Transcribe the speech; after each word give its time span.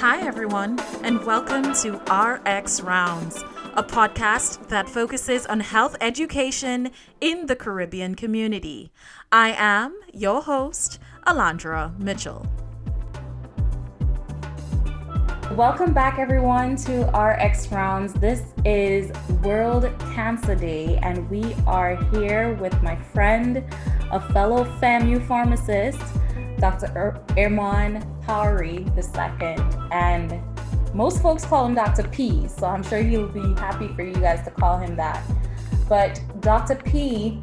Hi, 0.00 0.20
everyone, 0.26 0.78
and 1.02 1.24
welcome 1.24 1.72
to 1.76 1.92
RX 2.12 2.82
Rounds, 2.82 3.42
a 3.72 3.82
podcast 3.82 4.68
that 4.68 4.90
focuses 4.90 5.46
on 5.46 5.60
health 5.60 5.96
education 6.02 6.90
in 7.22 7.46
the 7.46 7.56
Caribbean 7.56 8.14
community. 8.14 8.92
I 9.32 9.54
am 9.56 9.98
your 10.12 10.42
host, 10.42 10.98
Alondra 11.26 11.98
Mitchell. 11.98 12.46
Welcome 15.52 15.94
back, 15.94 16.18
everyone, 16.18 16.76
to 16.76 17.06
RX 17.18 17.72
Rounds. 17.72 18.12
This 18.12 18.42
is 18.66 19.10
World 19.42 19.90
Cancer 20.12 20.54
Day, 20.54 20.98
and 20.98 21.28
we 21.30 21.56
are 21.66 21.96
here 22.10 22.52
with 22.60 22.82
my 22.82 22.96
friend, 22.96 23.64
a 24.12 24.20
fellow 24.34 24.64
FAMU 24.78 25.26
pharmacist, 25.26 26.02
Dr. 26.58 26.92
Er- 26.96 28.00
Powery 28.22 28.86
II. 28.96 29.56
And 29.92 30.40
most 30.94 31.20
folks 31.22 31.44
call 31.44 31.66
him 31.66 31.74
Dr. 31.74 32.08
P, 32.08 32.48
so 32.48 32.66
I'm 32.66 32.82
sure 32.82 33.02
he'll 33.02 33.28
be 33.28 33.54
happy 33.60 33.88
for 33.88 34.02
you 34.02 34.14
guys 34.14 34.42
to 34.44 34.50
call 34.50 34.78
him 34.78 34.96
that. 34.96 35.22
But 35.88 36.20
Dr. 36.40 36.76
P 36.76 37.40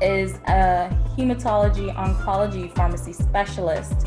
is 0.00 0.34
a 0.48 0.90
hematology 1.16 1.94
oncology 1.94 2.74
pharmacy 2.74 3.12
specialist. 3.12 4.06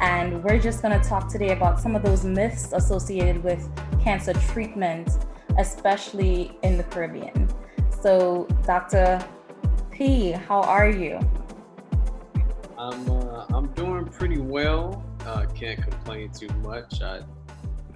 And 0.00 0.42
we're 0.42 0.58
just 0.58 0.82
going 0.82 1.00
to 1.00 1.08
talk 1.08 1.28
today 1.28 1.52
about 1.52 1.80
some 1.80 1.94
of 1.94 2.02
those 2.02 2.24
myths 2.24 2.72
associated 2.72 3.42
with 3.42 3.68
cancer 4.02 4.32
treatment, 4.34 5.10
especially 5.58 6.56
in 6.62 6.76
the 6.76 6.84
Caribbean. 6.84 7.48
So, 8.02 8.46
Dr. 8.66 9.24
P, 9.90 10.32
how 10.32 10.60
are 10.62 10.90
you? 10.90 11.18
I'm 12.78 13.10
uh, 13.10 13.46
I'm 13.54 13.68
doing 13.68 14.04
pretty 14.06 14.38
well. 14.38 15.02
Uh, 15.24 15.46
can't 15.54 15.82
complain 15.82 16.30
too 16.30 16.48
much. 16.62 17.00
I 17.00 17.20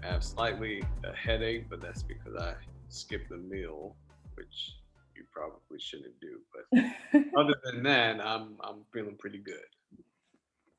have 0.03 0.25
slightly 0.25 0.83
a 1.05 1.15
headache, 1.15 1.69
but 1.69 1.83
that's 1.83 2.03
because 2.03 2.35
I 2.37 2.55
skipped 2.89 3.31
a 3.31 3.37
meal, 3.37 3.95
which 4.35 4.77
you 5.15 5.25
probably 5.31 5.79
shouldn't 5.79 6.19
do. 6.21 6.41
But 6.53 7.23
other 7.39 7.55
than 7.65 7.83
that, 7.83 8.25
I'm 8.25 8.57
I'm 8.63 8.85
feeling 8.93 9.17
pretty 9.19 9.39
good. 9.39 9.57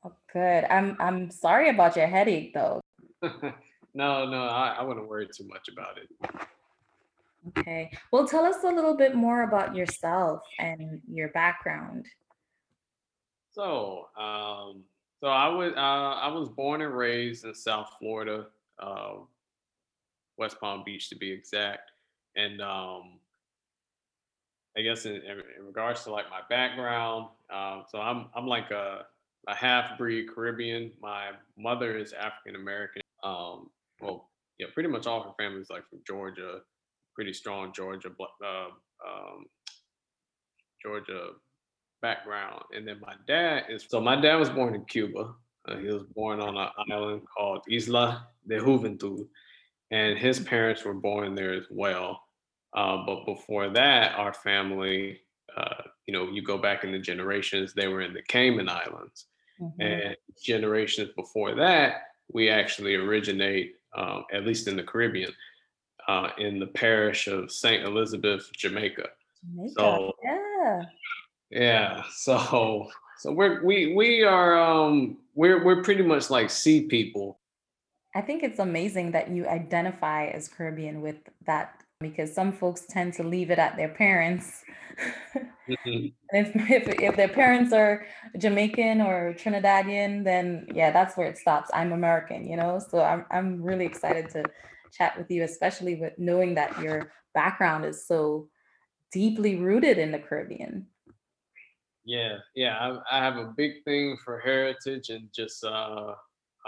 Oh, 0.04 0.12
good. 0.32 0.64
I'm 0.64 0.96
I'm 0.98 1.30
sorry 1.30 1.70
about 1.70 1.94
your 1.94 2.08
headache 2.08 2.54
though. 2.54 2.80
no, 3.22 4.26
no, 4.26 4.42
I, 4.48 4.76
I 4.80 4.82
wouldn't 4.82 5.08
worry 5.08 5.28
too 5.32 5.46
much 5.46 5.68
about 5.68 5.98
it. 5.98 6.46
Okay. 7.58 7.90
Well, 8.12 8.26
tell 8.26 8.44
us 8.44 8.64
a 8.64 8.68
little 8.68 8.96
bit 8.96 9.14
more 9.14 9.44
about 9.44 9.76
yourself 9.76 10.42
and 10.58 11.00
your 11.08 11.28
background. 11.28 12.06
So, 13.52 14.08
um, 14.16 14.82
so 15.20 15.28
I 15.28 15.48
was 15.48 15.72
uh, 15.76 15.80
I 15.80 16.28
was 16.28 16.48
born 16.48 16.80
and 16.80 16.96
raised 16.96 17.44
in 17.44 17.54
South 17.54 17.90
Florida, 17.98 18.46
uh, 18.78 19.14
West 20.38 20.58
Palm 20.58 20.82
Beach 20.84 21.10
to 21.10 21.16
be 21.16 21.30
exact, 21.30 21.92
and 22.34 22.62
um, 22.62 23.18
I 24.76 24.80
guess 24.80 25.04
in, 25.04 25.16
in, 25.16 25.66
regards 25.66 26.02
to 26.04 26.10
like 26.10 26.30
my 26.30 26.40
background, 26.48 27.26
um, 27.52 27.84
so 27.88 28.00
I'm 28.00 28.26
I'm 28.34 28.46
like 28.46 28.70
a 28.70 29.04
a 29.48 29.54
half 29.54 29.98
breed 29.98 30.28
Caribbean. 30.34 30.90
My 31.00 31.30
mother 31.58 31.98
is 31.98 32.14
African 32.14 32.56
American. 32.56 33.02
Um, 33.22 33.68
well, 34.00 34.30
yeah, 34.58 34.66
pretty 34.72 34.88
much 34.88 35.06
all 35.06 35.22
her 35.22 35.32
family's 35.38 35.68
like 35.68 35.86
from 35.90 36.00
Georgia, 36.06 36.60
pretty 37.14 37.34
strong 37.34 37.72
Georgia, 37.74 38.08
uh, 38.18 38.46
um, 39.06 39.44
Georgia 40.82 41.32
background. 42.02 42.62
And 42.74 42.86
then 42.86 43.00
my 43.00 43.14
dad 43.26 43.64
is 43.70 43.86
so 43.88 44.00
my 44.00 44.20
dad 44.20 44.36
was 44.36 44.50
born 44.50 44.74
in 44.74 44.84
Cuba. 44.84 45.34
Uh, 45.66 45.76
he 45.76 45.86
was 45.86 46.02
born 46.14 46.40
on 46.40 46.56
an 46.56 46.68
island 46.90 47.22
called 47.34 47.62
Isla 47.70 48.26
de 48.46 48.58
Juventud, 48.58 49.26
and 49.90 50.18
his 50.18 50.40
parents 50.40 50.84
were 50.84 50.94
born 50.94 51.34
there 51.34 51.54
as 51.54 51.66
well. 51.70 52.20
Uh, 52.74 53.04
but 53.06 53.24
before 53.26 53.68
that, 53.68 54.18
our 54.18 54.32
family, 54.32 55.20
uh, 55.56 55.82
you 56.06 56.12
know, 56.12 56.28
you 56.30 56.42
go 56.42 56.58
back 56.58 56.84
in 56.84 56.92
the 56.92 56.98
generations, 56.98 57.72
they 57.72 57.86
were 57.86 58.00
in 58.00 58.12
the 58.12 58.22
Cayman 58.22 58.68
Islands. 58.68 59.26
Mm-hmm. 59.60 59.80
And 59.80 60.16
generations 60.42 61.10
before 61.14 61.54
that, 61.54 62.02
we 62.32 62.48
actually 62.48 62.94
originate, 62.94 63.74
um, 63.96 64.24
at 64.32 64.44
least 64.44 64.66
in 64.66 64.76
the 64.76 64.82
Caribbean, 64.82 65.32
uh, 66.08 66.30
in 66.38 66.58
the 66.58 66.66
parish 66.66 67.28
of 67.28 67.52
St. 67.52 67.84
Elizabeth, 67.84 68.50
Jamaica. 68.56 69.08
Jamaica. 69.44 69.74
So, 69.76 70.12
yeah. 70.24 70.82
Yeah. 71.52 72.02
So 72.14 72.88
so 73.18 73.30
we're 73.30 73.64
we 73.64 73.94
we 73.94 74.24
are 74.24 74.58
um 74.58 75.18
we're 75.34 75.62
we're 75.62 75.82
pretty 75.82 76.02
much 76.02 76.30
like 76.30 76.50
sea 76.50 76.86
people. 76.86 77.38
I 78.14 78.20
think 78.20 78.42
it's 78.42 78.58
amazing 78.58 79.12
that 79.12 79.30
you 79.30 79.46
identify 79.46 80.26
as 80.26 80.48
Caribbean 80.48 81.00
with 81.00 81.16
that 81.46 81.82
because 82.00 82.34
some 82.34 82.52
folks 82.52 82.84
tend 82.88 83.14
to 83.14 83.22
leave 83.22 83.50
it 83.50 83.58
at 83.58 83.76
their 83.76 83.88
parents. 83.88 84.64
mm-hmm. 85.68 86.06
if, 86.30 86.70
if 86.70 86.88
if 87.00 87.16
their 87.16 87.28
parents 87.28 87.72
are 87.72 88.06
Jamaican 88.38 89.00
or 89.00 89.34
Trinidadian, 89.34 90.24
then 90.24 90.66
yeah, 90.74 90.90
that's 90.90 91.16
where 91.16 91.28
it 91.28 91.38
stops. 91.38 91.70
I'm 91.72 91.92
American, 91.92 92.48
you 92.48 92.56
know. 92.56 92.80
So 92.90 93.02
I'm 93.02 93.26
I'm 93.30 93.62
really 93.62 93.86
excited 93.86 94.30
to 94.30 94.44
chat 94.90 95.16
with 95.18 95.30
you, 95.30 95.42
especially 95.42 95.96
with 95.96 96.14
knowing 96.18 96.54
that 96.54 96.80
your 96.80 97.12
background 97.34 97.84
is 97.84 98.06
so 98.06 98.48
deeply 99.12 99.56
rooted 99.56 99.98
in 99.98 100.12
the 100.12 100.18
Caribbean. 100.18 100.86
Yeah, 102.04 102.38
yeah, 102.54 102.76
I, 102.78 103.18
I 103.18 103.24
have 103.24 103.36
a 103.36 103.52
big 103.56 103.84
thing 103.84 104.16
for 104.24 104.40
heritage 104.40 105.10
and 105.10 105.28
just 105.34 105.64
uh, 105.64 106.14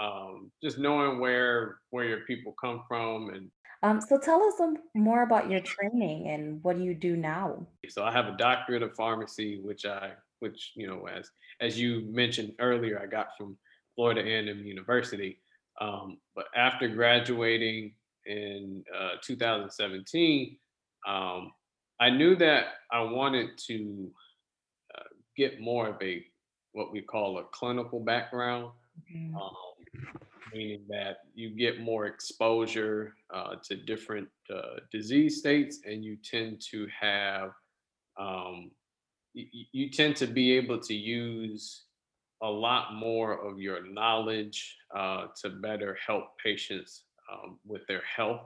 um, 0.01 0.51
just 0.63 0.77
knowing 0.77 1.19
where 1.19 1.77
where 1.89 2.05
your 2.05 2.21
people 2.21 2.53
come 2.61 2.83
from 2.87 3.29
and 3.29 3.49
um, 3.83 4.01
so 4.01 4.17
tell 4.17 4.41
us 4.41 4.57
some 4.57 4.77
more 4.95 5.21
about 5.21 5.49
your 5.49 5.59
training 5.59 6.29
and 6.29 6.63
what 6.63 6.75
do 6.75 6.83
you 6.83 6.95
do 6.95 7.15
now? 7.15 7.67
So 7.89 8.03
I 8.03 8.11
have 8.11 8.25
a 8.25 8.35
doctorate 8.35 8.81
of 8.81 8.95
pharmacy, 8.95 9.59
which 9.61 9.85
I, 9.85 10.13
which 10.39 10.71
you 10.75 10.87
know, 10.87 11.05
as 11.07 11.29
as 11.61 11.79
you 11.79 12.07
mentioned 12.09 12.53
earlier, 12.59 12.99
I 12.99 13.05
got 13.05 13.27
from 13.37 13.57
Florida 13.95 14.21
A&M 14.21 14.65
University. 14.65 15.39
Um, 15.79 16.17
but 16.35 16.45
after 16.55 16.87
graduating 16.87 17.93
in 18.25 18.83
uh, 18.97 19.17
2017, 19.21 20.57
um, 21.07 21.51
I 21.99 22.09
knew 22.09 22.35
that 22.37 22.65
I 22.91 23.01
wanted 23.01 23.57
to 23.67 24.09
get 25.35 25.59
more 25.59 25.87
of 25.89 26.01
a 26.01 26.25
what 26.73 26.91
we 26.91 27.01
call 27.01 27.37
a 27.37 27.43
clinical 27.51 27.99
background, 27.99 28.71
mm-hmm. 29.09 29.35
um, 29.35 29.53
meaning 30.53 30.81
that 30.89 31.19
you 31.33 31.49
get 31.49 31.79
more 31.79 32.05
exposure 32.05 33.15
uh, 33.33 33.55
to 33.63 33.77
different 33.77 34.27
uh, 34.53 34.79
disease 34.91 35.39
states, 35.39 35.79
and 35.85 36.03
you 36.03 36.17
tend 36.17 36.61
to 36.71 36.87
have 36.99 37.51
um, 38.19 38.71
y- 39.35 39.47
you 39.71 39.89
tend 39.89 40.15
to 40.17 40.27
be 40.27 40.51
able 40.51 40.79
to 40.79 40.93
use 40.93 41.83
a 42.41 42.49
lot 42.49 42.93
more 42.93 43.33
of 43.33 43.59
your 43.59 43.87
knowledge 43.87 44.77
uh, 44.95 45.27
to 45.41 45.49
better 45.49 45.97
help 46.05 46.37
patients 46.43 47.03
um, 47.31 47.57
with 47.65 47.85
their 47.87 48.03
health. 48.03 48.41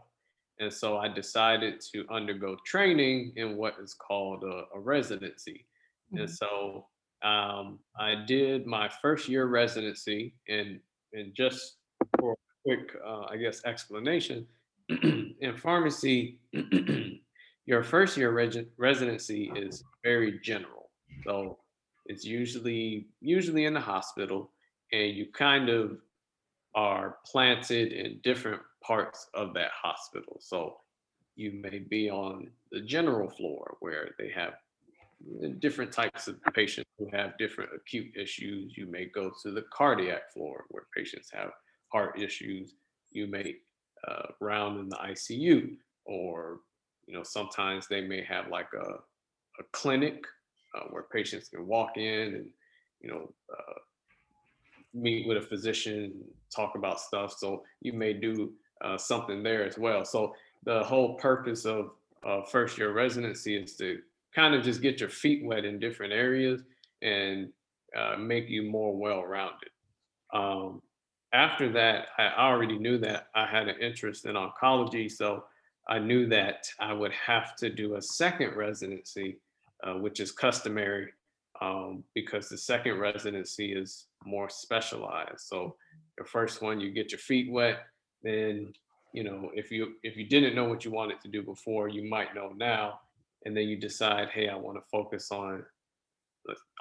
And 0.60 0.72
so 0.72 0.98
I 0.98 1.08
decided 1.08 1.82
to 1.94 2.06
undergo 2.12 2.58
training 2.66 3.34
in 3.36 3.56
what 3.56 3.76
is 3.82 3.94
called 3.94 4.44
a, 4.44 4.66
a 4.76 4.80
residency. 4.80 5.66
Mm-hmm. 6.14 6.22
And 6.22 6.30
so 6.30 6.88
um, 7.24 7.80
I 7.98 8.16
did 8.26 8.66
my 8.66 8.90
first 9.02 9.28
year 9.28 9.46
residency, 9.46 10.34
and 10.48 10.80
and 11.14 11.34
just 11.36 11.78
for 12.20 12.34
a 12.34 12.36
quick, 12.64 12.96
uh, 13.06 13.26
I 13.30 13.38
guess, 13.38 13.64
explanation, 13.66 14.48
in 14.90 15.56
pharmacy, 15.58 16.40
your 17.66 17.84
first 17.84 18.18
year 18.18 18.32
reg- 18.32 18.70
residency 18.78 19.52
is 19.56 19.84
very 20.04 20.40
general. 20.40 20.90
So 21.26 21.60
it's 22.06 22.26
usually 22.26 23.08
usually 23.22 23.66
in 23.66 23.74
the 23.74 23.82
hospital, 23.82 24.52
and 24.92 25.16
you 25.16 25.28
kind 25.32 25.70
of 25.70 25.98
are 26.76 27.18
planted 27.26 27.92
in 27.92 28.20
different 28.24 28.62
parts 28.84 29.28
of 29.34 29.54
that 29.56 29.72
hospital. 29.72 30.38
So 30.40 30.78
you 31.36 31.52
may 31.52 31.80
be 31.80 32.10
on 32.10 32.50
the 32.72 32.82
general 32.82 33.30
floor 33.30 33.78
where 33.80 34.10
they 34.18 34.30
have 34.30 34.54
different 35.60 35.92
types 35.92 36.28
of 36.28 36.38
patients 36.54 36.90
who 36.98 37.10
have 37.12 37.38
different 37.38 37.72
acute 37.76 38.16
issues. 38.16 38.76
You 38.78 38.88
may 38.88 39.06
go 39.06 39.32
to 39.44 39.52
the 39.52 39.64
cardiac 39.74 40.32
floor 40.34 40.66
where 40.70 40.84
patients 40.96 41.30
have 41.34 41.52
heart 41.92 42.20
issues. 42.20 42.76
You 43.12 43.28
may 43.28 43.56
uh, 44.08 44.28
round 44.40 44.80
in 44.80 44.90
the 44.90 44.96
ICU, 44.98 45.76
or 46.06 46.60
you 47.06 47.14
know 47.14 47.24
sometimes 47.24 47.88
they 47.88 48.02
may 48.02 48.24
have 48.24 48.50
like 48.50 48.70
a, 48.74 48.86
a 49.60 49.64
clinic 49.72 50.24
uh, 50.76 50.86
where 50.92 51.04
patients 51.04 51.50
can 51.50 51.68
walk 51.68 51.98
in 51.98 52.36
and 52.36 52.50
you 53.02 53.10
know 53.10 53.34
uh, 53.52 53.80
meet 54.94 55.28
with 55.28 55.38
a 55.38 55.42
physician, 55.42 56.14
talk 56.56 56.76
about 56.76 57.00
stuff. 57.00 57.34
So 57.38 57.64
you 57.82 57.94
may 57.94 58.14
do 58.14 58.54
uh, 58.84 58.98
something 58.98 59.44
there 59.44 59.66
as 59.66 59.78
well. 59.78 60.06
So 60.06 60.34
the 60.64 60.84
whole 60.84 61.16
purpose 61.16 61.66
of 61.66 61.92
first 62.50 62.78
year 62.78 62.94
residency 62.94 63.56
is 63.56 63.76
to 63.78 64.00
kind 64.34 64.56
of 64.56 64.64
just 64.64 64.82
get 64.82 65.00
your 65.00 65.10
feet 65.10 65.44
wet 65.44 65.66
in 65.66 65.80
different 65.80 66.14
areas 66.14 66.62
and 67.02 67.50
uh, 67.96 68.16
make 68.18 68.50
you 68.50 68.64
more 68.64 68.96
well-rounded. 68.96 69.70
Um, 70.34 70.82
after 71.34 71.72
that, 71.74 72.08
I 72.18 72.32
already 72.38 72.78
knew 72.78 72.98
that 73.00 73.28
I 73.36 73.46
had 73.46 73.68
an 73.68 73.80
interest 73.80 74.26
in 74.26 74.36
oncology. 74.36 75.12
So 75.12 75.44
I 75.88 76.00
knew 76.00 76.28
that 76.28 76.68
I 76.80 76.94
would 76.94 77.12
have 77.14 77.56
to 77.58 77.70
do 77.70 77.96
a 77.96 78.02
second 78.02 78.56
residency, 78.56 79.40
uh, 79.84 79.94
which 79.94 80.20
is 80.20 80.32
customary 80.32 81.10
um, 81.62 82.04
because 82.14 82.50
the 82.50 82.58
second 82.58 83.00
residency 83.00 83.74
is 83.74 84.06
more 84.26 84.50
specialized. 84.50 85.42
So 85.42 85.76
the 86.18 86.24
first 86.24 86.62
one, 86.62 86.80
you 86.80 86.92
get 86.92 87.12
your 87.12 87.20
feet 87.20 87.52
wet. 87.52 87.80
Then, 88.24 88.74
you 89.14 89.24
know, 89.24 89.52
if 89.54 89.72
you 89.72 89.94
if 90.04 90.18
you 90.18 90.28
didn't 90.28 90.56
know 90.56 90.66
what 90.66 90.86
you 90.86 90.92
wanted 90.92 91.22
to 91.22 91.28
do 91.28 91.42
before, 91.42 91.88
you 91.88 92.08
might 92.10 92.36
know 92.36 92.54
now. 92.56 93.00
And 93.46 93.56
then 93.56 93.68
you 93.68 93.78
decide, 93.78 94.30
hey, 94.30 94.50
I 94.50 94.56
want 94.56 94.78
to 94.78 94.84
focus 94.92 95.32
on 95.32 95.64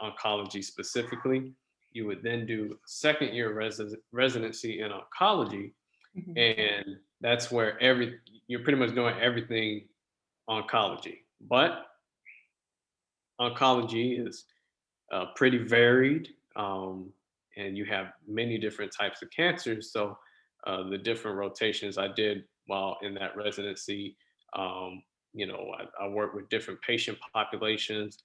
oncology 0.03 0.65
specifically 0.65 1.53
you 1.93 2.07
would 2.07 2.23
then 2.23 2.47
do 2.47 2.79
second 2.87 3.35
year 3.35 3.53
res- 3.53 3.97
residency 4.13 4.81
in 4.81 4.91
oncology 4.91 5.73
mm-hmm. 6.17 6.37
and 6.37 6.97
that's 7.21 7.51
where 7.51 7.81
every 7.83 8.19
you're 8.47 8.63
pretty 8.63 8.79
much 8.79 8.95
doing 8.95 9.15
everything 9.21 9.83
oncology 10.49 11.19
but 11.49 11.87
oncology 13.41 14.27
is 14.27 14.45
uh, 15.13 15.27
pretty 15.35 15.59
varied 15.59 16.29
um, 16.57 17.11
and 17.57 17.77
you 17.77 17.85
have 17.85 18.13
many 18.27 18.59
different 18.59 18.93
types 18.93 19.23
of 19.23 19.31
cancers 19.31 19.93
so 19.93 20.17
uh, 20.67 20.89
the 20.89 20.99
different 20.99 21.37
rotations 21.37 21.99
i 21.99 22.09
did 22.09 22.45
while 22.67 22.99
in 23.03 23.15
that 23.15 23.37
residency 23.37 24.17
um, 24.57 25.03
you 25.35 25.47
know 25.47 25.73
I, 25.79 26.05
I 26.05 26.09
worked 26.09 26.35
with 26.35 26.49
different 26.49 26.81
patient 26.83 27.19
populations 27.35 28.19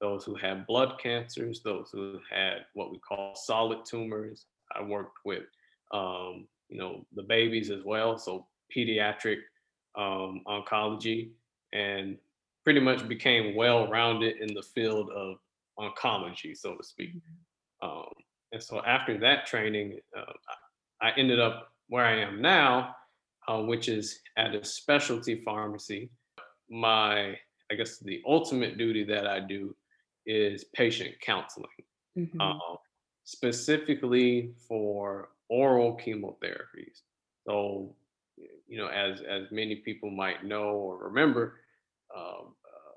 those 0.00 0.24
who 0.24 0.34
had 0.34 0.66
blood 0.66 0.98
cancers, 1.02 1.60
those 1.62 1.90
who 1.92 2.20
had 2.30 2.66
what 2.74 2.90
we 2.90 2.98
call 2.98 3.34
solid 3.34 3.84
tumors. 3.84 4.46
I 4.74 4.82
worked 4.82 5.18
with, 5.24 5.44
um, 5.92 6.46
you 6.68 6.78
know, 6.78 7.04
the 7.14 7.22
babies 7.22 7.70
as 7.70 7.84
well, 7.84 8.18
so 8.18 8.46
pediatric 8.74 9.38
um, 9.96 10.42
oncology, 10.46 11.30
and 11.72 12.16
pretty 12.64 12.80
much 12.80 13.08
became 13.08 13.56
well-rounded 13.56 14.36
in 14.40 14.54
the 14.54 14.62
field 14.62 15.10
of 15.10 15.36
oncology, 15.78 16.56
so 16.56 16.76
to 16.76 16.84
speak. 16.84 17.14
Mm-hmm. 17.16 17.88
Um, 17.88 18.12
and 18.52 18.62
so 18.62 18.82
after 18.84 19.18
that 19.18 19.46
training, 19.46 19.98
uh, 20.16 20.32
I 21.00 21.12
ended 21.16 21.40
up 21.40 21.72
where 21.88 22.04
I 22.04 22.20
am 22.20 22.42
now, 22.42 22.94
uh, 23.48 23.62
which 23.62 23.88
is 23.88 24.20
at 24.36 24.54
a 24.54 24.64
specialty 24.64 25.42
pharmacy. 25.44 26.10
My, 26.70 27.38
I 27.70 27.74
guess, 27.76 27.98
the 27.98 28.22
ultimate 28.26 28.78
duty 28.78 29.04
that 29.04 29.26
I 29.26 29.40
do 29.40 29.74
is 30.26 30.64
patient 30.64 31.14
counseling, 31.20 31.66
mm-hmm. 32.16 32.40
uh, 32.40 32.76
specifically 33.24 34.52
for 34.68 35.30
oral 35.48 35.96
chemotherapies. 35.96 37.02
So, 37.46 37.94
you 38.66 38.78
know, 38.78 38.88
as 38.88 39.22
as 39.22 39.50
many 39.50 39.76
people 39.76 40.10
might 40.10 40.44
know 40.44 40.70
or 40.70 40.98
remember, 40.98 41.54
um, 42.14 42.54
uh, 42.64 42.94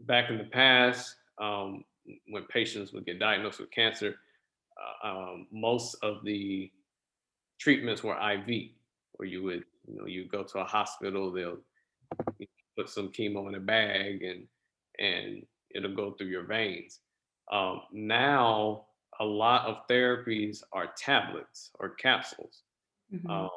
back 0.00 0.30
in 0.30 0.38
the 0.38 0.44
past, 0.44 1.16
um, 1.38 1.84
when 2.28 2.44
patients 2.44 2.92
would 2.92 3.06
get 3.06 3.18
diagnosed 3.18 3.60
with 3.60 3.70
cancer, 3.70 4.16
uh, 4.76 5.08
um, 5.08 5.46
most 5.50 5.96
of 6.02 6.24
the 6.24 6.70
treatments 7.58 8.02
were 8.02 8.14
IV, 8.14 8.70
where 9.12 9.28
you 9.28 9.42
would, 9.42 9.64
you 9.86 9.98
know, 9.98 10.06
you 10.06 10.26
go 10.28 10.42
to 10.42 10.58
a 10.58 10.64
hospital, 10.64 11.32
they'll 11.32 11.58
put 12.76 12.88
some 12.88 13.08
chemo 13.08 13.48
in 13.48 13.54
a 13.54 13.60
bag 13.60 14.22
and 14.22 14.46
and 14.98 15.44
it'll 15.74 15.94
go 15.94 16.12
through 16.12 16.28
your 16.28 16.44
veins. 16.44 17.00
Um, 17.52 17.82
now, 17.92 18.86
a 19.20 19.24
lot 19.24 19.66
of 19.66 19.88
therapies 19.88 20.62
are 20.72 20.92
tablets 20.96 21.70
or 21.80 21.90
capsules. 21.90 22.62
Mm-hmm. 23.12 23.30
Um, 23.30 23.48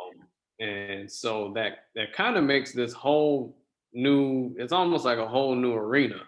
and 0.59 1.11
so 1.11 1.51
that 1.55 1.85
that 1.95 2.13
kind 2.13 2.35
of 2.35 2.43
makes 2.43 2.73
this 2.73 2.93
whole 2.93 3.57
new 3.93 4.55
it's 4.57 4.73
almost 4.73 5.05
like 5.05 5.19
a 5.19 5.27
whole 5.27 5.55
new 5.55 5.73
arena 5.73 6.21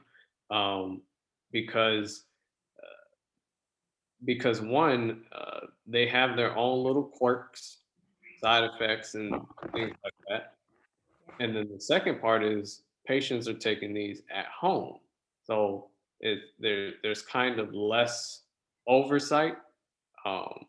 um, 0.51 1.01
because 1.51 2.25
uh, 2.79 3.05
because 4.25 4.61
one 4.61 5.23
uh, 5.31 5.61
they 5.87 6.07
have 6.07 6.35
their 6.35 6.55
own 6.55 6.83
little 6.83 7.03
quirks 7.03 7.79
side 8.41 8.63
effects 8.63 9.15
and 9.15 9.31
things 9.73 9.91
like 10.03 10.13
that 10.18 10.18
and 11.39 11.55
then 11.55 11.69
the 11.73 11.79
second 11.79 12.21
part 12.21 12.43
is 12.43 12.83
patients 13.07 13.47
are 13.47 13.53
taking 13.53 13.93
these 13.93 14.21
at 14.33 14.45
home 14.47 14.97
so 15.43 15.89
it 16.19 16.39
there 16.59 16.91
there's 17.01 17.21
kind 17.21 17.59
of 17.59 17.73
less 17.73 18.43
oversight. 18.87 19.55
Um, 20.25 20.65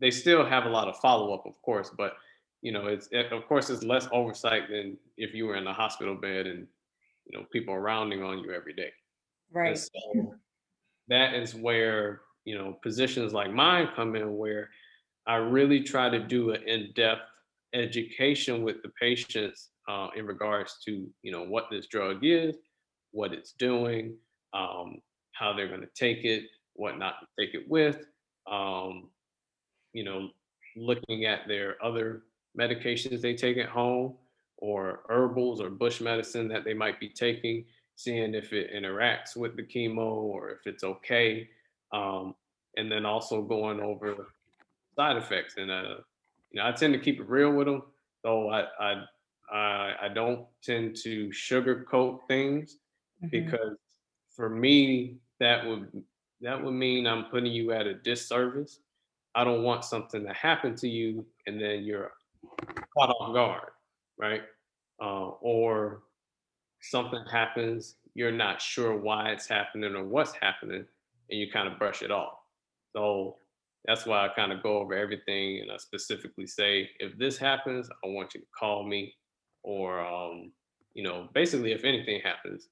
they 0.00 0.10
still 0.10 0.46
have 0.46 0.64
a 0.64 0.68
lot 0.68 0.88
of 0.88 0.96
follow 0.98 1.34
up, 1.34 1.44
of 1.46 1.60
course, 1.62 1.90
but 1.96 2.14
you 2.62 2.72
know, 2.72 2.86
it's 2.86 3.08
it, 3.12 3.32
of 3.32 3.46
course 3.46 3.70
it's 3.70 3.82
less 3.82 4.08
oversight 4.12 4.68
than 4.70 4.96
if 5.16 5.34
you 5.34 5.46
were 5.46 5.56
in 5.56 5.66
a 5.66 5.72
hospital 5.72 6.14
bed 6.14 6.46
and 6.46 6.66
you 7.26 7.38
know 7.38 7.44
people 7.52 7.74
are 7.74 7.80
rounding 7.80 8.22
on 8.22 8.38
you 8.38 8.52
every 8.52 8.72
day. 8.72 8.90
Right. 9.52 9.76
So 9.76 10.34
that 11.08 11.34
is 11.34 11.54
where 11.54 12.22
you 12.44 12.56
know 12.56 12.78
positions 12.82 13.32
like 13.32 13.52
mine 13.52 13.88
come 13.94 14.16
in, 14.16 14.36
where 14.36 14.70
I 15.26 15.36
really 15.36 15.82
try 15.82 16.08
to 16.08 16.18
do 16.18 16.50
an 16.50 16.62
in-depth 16.66 17.22
education 17.74 18.62
with 18.62 18.82
the 18.82 18.90
patients 19.00 19.70
uh, 19.88 20.08
in 20.16 20.26
regards 20.26 20.76
to 20.86 21.08
you 21.22 21.32
know 21.32 21.44
what 21.44 21.66
this 21.70 21.86
drug 21.86 22.18
is, 22.22 22.56
what 23.12 23.32
it's 23.32 23.52
doing, 23.52 24.16
um, 24.52 25.00
how 25.32 25.52
they're 25.52 25.68
going 25.68 25.80
to 25.80 25.88
take 25.94 26.24
it, 26.24 26.44
what 26.74 26.98
not 26.98 27.14
to 27.20 27.26
take 27.38 27.54
it 27.54 27.68
with, 27.68 28.06
um, 28.50 29.08
you 29.92 30.04
know, 30.04 30.28
looking 30.76 31.24
at 31.24 31.46
their 31.48 31.76
other 31.84 32.22
medications 32.58 33.20
they 33.20 33.34
take 33.34 33.58
at 33.58 33.68
home 33.68 34.16
or 34.58 35.00
herbals 35.08 35.60
or 35.60 35.70
bush 35.70 36.00
medicine 36.00 36.48
that 36.48 36.64
they 36.64 36.74
might 36.74 37.00
be 37.00 37.08
taking, 37.08 37.64
seeing 37.96 38.34
if 38.34 38.52
it 38.52 38.72
interacts 38.74 39.36
with 39.36 39.56
the 39.56 39.62
chemo 39.62 39.98
or 39.98 40.50
if 40.50 40.66
it's 40.66 40.84
okay. 40.84 41.48
Um, 41.92 42.34
and 42.76 42.90
then 42.90 43.04
also 43.04 43.42
going 43.42 43.80
over 43.80 44.28
side 44.96 45.16
effects. 45.16 45.54
And, 45.56 45.70
uh, 45.70 45.94
you 46.50 46.60
know, 46.60 46.66
I 46.66 46.72
tend 46.72 46.92
to 46.94 46.98
keep 46.98 47.20
it 47.20 47.28
real 47.28 47.52
with 47.52 47.66
them, 47.66 47.82
though 48.22 48.50
I, 48.50 48.64
I, 48.80 49.04
I, 49.52 49.94
I 50.02 50.08
don't 50.12 50.46
tend 50.62 50.96
to 51.02 51.28
sugarcoat 51.28 52.20
things 52.28 52.78
mm-hmm. 53.22 53.28
because 53.30 53.76
for 54.34 54.48
me, 54.48 55.16
that 55.38 55.66
would 55.66 56.02
that 56.42 56.62
would 56.62 56.72
mean 56.72 57.06
I'm 57.06 57.24
putting 57.26 57.52
you 57.52 57.72
at 57.72 57.86
a 57.86 57.94
disservice. 57.94 58.80
I 59.34 59.44
don't 59.44 59.62
want 59.62 59.84
something 59.84 60.24
to 60.24 60.32
happen 60.32 60.74
to 60.76 60.88
you 60.88 61.24
and 61.46 61.60
then 61.60 61.82
you're 61.84 62.12
caught 62.96 63.10
off 63.10 63.34
guard, 63.34 63.70
right? 64.18 64.42
Uh, 65.00 65.28
or 65.40 66.02
something 66.80 67.22
happens, 67.30 67.96
you're 68.14 68.32
not 68.32 68.60
sure 68.60 68.96
why 68.96 69.30
it's 69.30 69.46
happening 69.46 69.94
or 69.94 70.04
what's 70.04 70.32
happening, 70.40 70.84
and 71.30 71.40
you 71.40 71.50
kind 71.50 71.68
of 71.68 71.78
brush 71.78 72.02
it 72.02 72.10
off. 72.10 72.38
So 72.94 73.36
that's 73.86 74.06
why 74.06 74.26
I 74.26 74.28
kind 74.28 74.52
of 74.52 74.62
go 74.62 74.78
over 74.78 74.94
everything 74.94 75.60
and 75.60 75.70
I 75.70 75.76
specifically 75.78 76.46
say, 76.46 76.88
if 76.98 77.16
this 77.18 77.38
happens, 77.38 77.88
I 78.04 78.08
want 78.08 78.34
you 78.34 78.40
to 78.40 78.46
call 78.58 78.86
me, 78.86 79.14
or 79.62 80.00
um, 80.00 80.52
you 80.94 81.02
know, 81.02 81.28
basically, 81.34 81.72
if 81.72 81.84
anything 81.84 82.20
happens, 82.22 82.68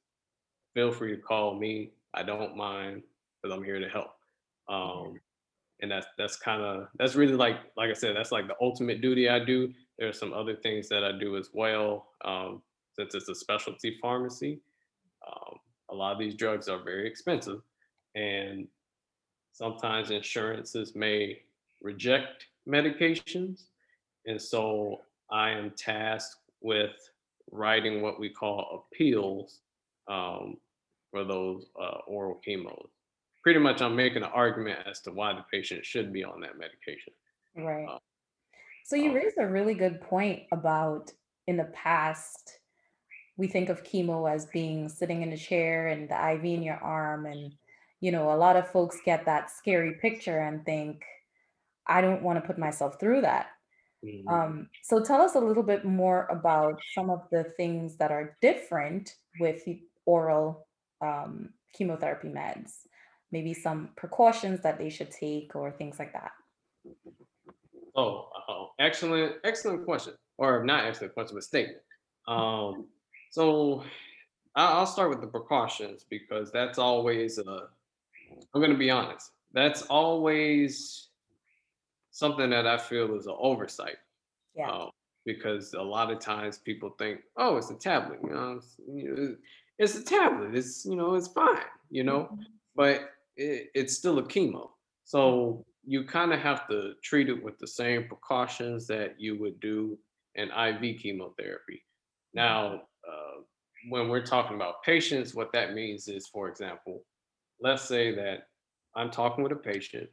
feel 0.74 0.92
free 0.92 1.16
to 1.16 1.22
call 1.22 1.58
me. 1.58 1.92
I 2.14 2.22
don't 2.22 2.56
mind 2.56 3.02
because 3.42 3.56
I'm 3.56 3.64
here 3.64 3.78
to 3.78 3.88
help. 3.88 4.10
Um, 4.68 5.20
and 5.80 5.90
that's 5.90 6.06
that's 6.18 6.36
kind 6.36 6.62
of 6.62 6.88
that's 6.98 7.14
really 7.14 7.34
like 7.34 7.56
like 7.76 7.90
I 7.90 7.94
said, 7.94 8.16
that's 8.16 8.32
like 8.32 8.48
the 8.48 8.56
ultimate 8.60 9.00
duty 9.00 9.28
I 9.28 9.44
do. 9.44 9.72
There 9.98 10.08
are 10.08 10.12
some 10.12 10.32
other 10.32 10.56
things 10.56 10.88
that 10.88 11.04
I 11.04 11.12
do 11.18 11.36
as 11.36 11.50
well. 11.52 12.08
Um, 12.24 12.62
since 12.98 13.14
it's 13.14 13.28
a 13.28 13.34
specialty 13.34 13.96
pharmacy, 14.02 14.60
um, 15.26 15.54
a 15.90 15.94
lot 15.94 16.12
of 16.12 16.18
these 16.18 16.34
drugs 16.34 16.68
are 16.68 16.82
very 16.82 17.06
expensive, 17.06 17.60
and 18.14 18.66
sometimes 19.58 20.12
insurances 20.12 20.94
may 20.94 21.40
reject 21.82 22.46
medications, 22.68 23.64
and 24.24 24.40
so 24.40 25.00
I 25.32 25.50
am 25.50 25.72
tasked 25.76 26.36
with 26.60 26.92
writing 27.50 28.00
what 28.00 28.20
we 28.20 28.28
call 28.28 28.86
appeals 28.92 29.60
um, 30.08 30.58
for 31.10 31.24
those 31.24 31.66
uh, 31.80 31.98
oral 32.06 32.40
chemos. 32.46 32.88
Pretty 33.42 33.58
much, 33.58 33.82
I'm 33.82 33.96
making 33.96 34.22
an 34.22 34.30
argument 34.32 34.78
as 34.88 35.00
to 35.00 35.10
why 35.10 35.32
the 35.32 35.44
patient 35.52 35.84
should 35.84 36.12
be 36.12 36.22
on 36.22 36.40
that 36.42 36.56
medication. 36.58 37.12
Right. 37.56 37.86
Uh, 37.88 37.98
so 38.84 38.94
you 38.94 39.10
um, 39.10 39.16
raised 39.16 39.38
a 39.38 39.46
really 39.46 39.74
good 39.74 40.00
point 40.00 40.42
about 40.52 41.10
in 41.48 41.56
the 41.56 41.64
past, 41.64 42.60
we 43.36 43.48
think 43.48 43.70
of 43.70 43.82
chemo 43.82 44.32
as 44.32 44.46
being 44.46 44.88
sitting 44.88 45.22
in 45.22 45.32
a 45.32 45.36
chair 45.36 45.88
and 45.88 46.08
the 46.08 46.32
IV 46.34 46.44
in 46.44 46.62
your 46.62 46.76
arm, 46.76 47.26
and 47.26 47.52
you 48.00 48.12
know, 48.12 48.32
a 48.32 48.36
lot 48.36 48.56
of 48.56 48.70
folks 48.70 48.98
get 49.04 49.24
that 49.26 49.50
scary 49.50 49.94
picture 50.00 50.38
and 50.38 50.64
think, 50.64 51.02
I 51.86 52.00
don't 52.00 52.22
want 52.22 52.40
to 52.40 52.46
put 52.46 52.58
myself 52.58 53.00
through 53.00 53.22
that. 53.22 53.48
Mm-hmm. 54.04 54.28
Um, 54.28 54.68
so 54.82 55.02
tell 55.02 55.20
us 55.20 55.34
a 55.34 55.40
little 55.40 55.62
bit 55.62 55.84
more 55.84 56.28
about 56.30 56.78
some 56.94 57.10
of 57.10 57.22
the 57.32 57.44
things 57.44 57.96
that 57.96 58.12
are 58.12 58.36
different 58.40 59.14
with 59.40 59.62
oral 60.06 60.66
um, 61.00 61.50
chemotherapy 61.74 62.28
meds, 62.28 62.72
maybe 63.32 63.52
some 63.54 63.90
precautions 63.96 64.60
that 64.62 64.78
they 64.78 64.90
should 64.90 65.10
take 65.10 65.56
or 65.56 65.72
things 65.72 65.98
like 65.98 66.12
that. 66.12 66.30
Oh, 67.96 68.28
oh, 68.48 68.70
excellent, 68.78 69.36
excellent 69.42 69.84
question, 69.84 70.14
or 70.36 70.62
not 70.62 70.84
excellent 70.84 71.14
question, 71.14 71.34
but 71.34 71.42
statement. 71.42 71.82
Um, 72.28 72.86
so 73.32 73.82
I'll 74.54 74.86
start 74.86 75.10
with 75.10 75.20
the 75.20 75.26
precautions 75.26 76.04
because 76.08 76.52
that's 76.52 76.78
always 76.78 77.38
a. 77.38 77.68
I'm 78.54 78.60
going 78.60 78.72
to 78.72 78.78
be 78.78 78.90
honest. 78.90 79.30
That's 79.52 79.82
always 79.82 81.08
something 82.10 82.50
that 82.50 82.66
I 82.66 82.78
feel 82.78 83.16
is 83.16 83.26
an 83.26 83.36
oversight. 83.38 83.96
Yeah. 84.54 84.70
Um, 84.70 84.90
because 85.24 85.74
a 85.74 85.82
lot 85.82 86.10
of 86.10 86.20
times 86.20 86.58
people 86.58 86.90
think, 86.98 87.20
oh, 87.36 87.56
it's 87.58 87.70
a 87.70 87.74
tablet. 87.74 88.18
You 88.22 88.30
know, 88.30 88.52
it's, 88.56 88.76
you 88.90 89.14
know, 89.14 89.36
it's 89.78 89.94
a 89.94 90.04
tablet. 90.04 90.54
It's 90.54 90.84
you 90.86 90.96
know, 90.96 91.14
it's 91.14 91.28
fine. 91.28 91.62
You 91.90 92.04
know, 92.04 92.28
Mhm. 92.32 92.44
but 92.74 93.10
it, 93.36 93.70
it's 93.74 93.94
still 93.96 94.18
a 94.18 94.22
chemo. 94.22 94.70
So 95.04 95.64
you 95.84 96.04
kind 96.04 96.32
of 96.32 96.40
have 96.40 96.66
to 96.68 96.94
treat 97.02 97.28
it 97.28 97.42
with 97.42 97.58
the 97.58 97.66
same 97.66 98.08
precautions 98.08 98.86
that 98.88 99.20
you 99.20 99.38
would 99.38 99.60
do 99.60 99.98
an 100.36 100.50
IV 100.50 100.98
chemotherapy. 101.00 101.84
Now, 102.34 102.82
uh, 103.08 103.40
when 103.88 104.08
we're 104.08 104.24
talking 104.26 104.56
about 104.56 104.82
patients, 104.82 105.34
what 105.34 105.52
that 105.52 105.74
means 105.74 106.08
is, 106.08 106.26
for 106.26 106.48
example, 106.48 107.04
let's 107.60 107.82
say 107.82 108.14
that 108.14 108.48
I'm 108.94 109.10
talking 109.10 109.42
with 109.42 109.52
a 109.52 109.56
patient 109.56 110.08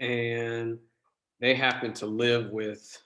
and 0.00 0.78
they 1.40 1.54
happen 1.54 1.92
to 1.94 2.06
live 2.06 2.50
with, 2.50 2.96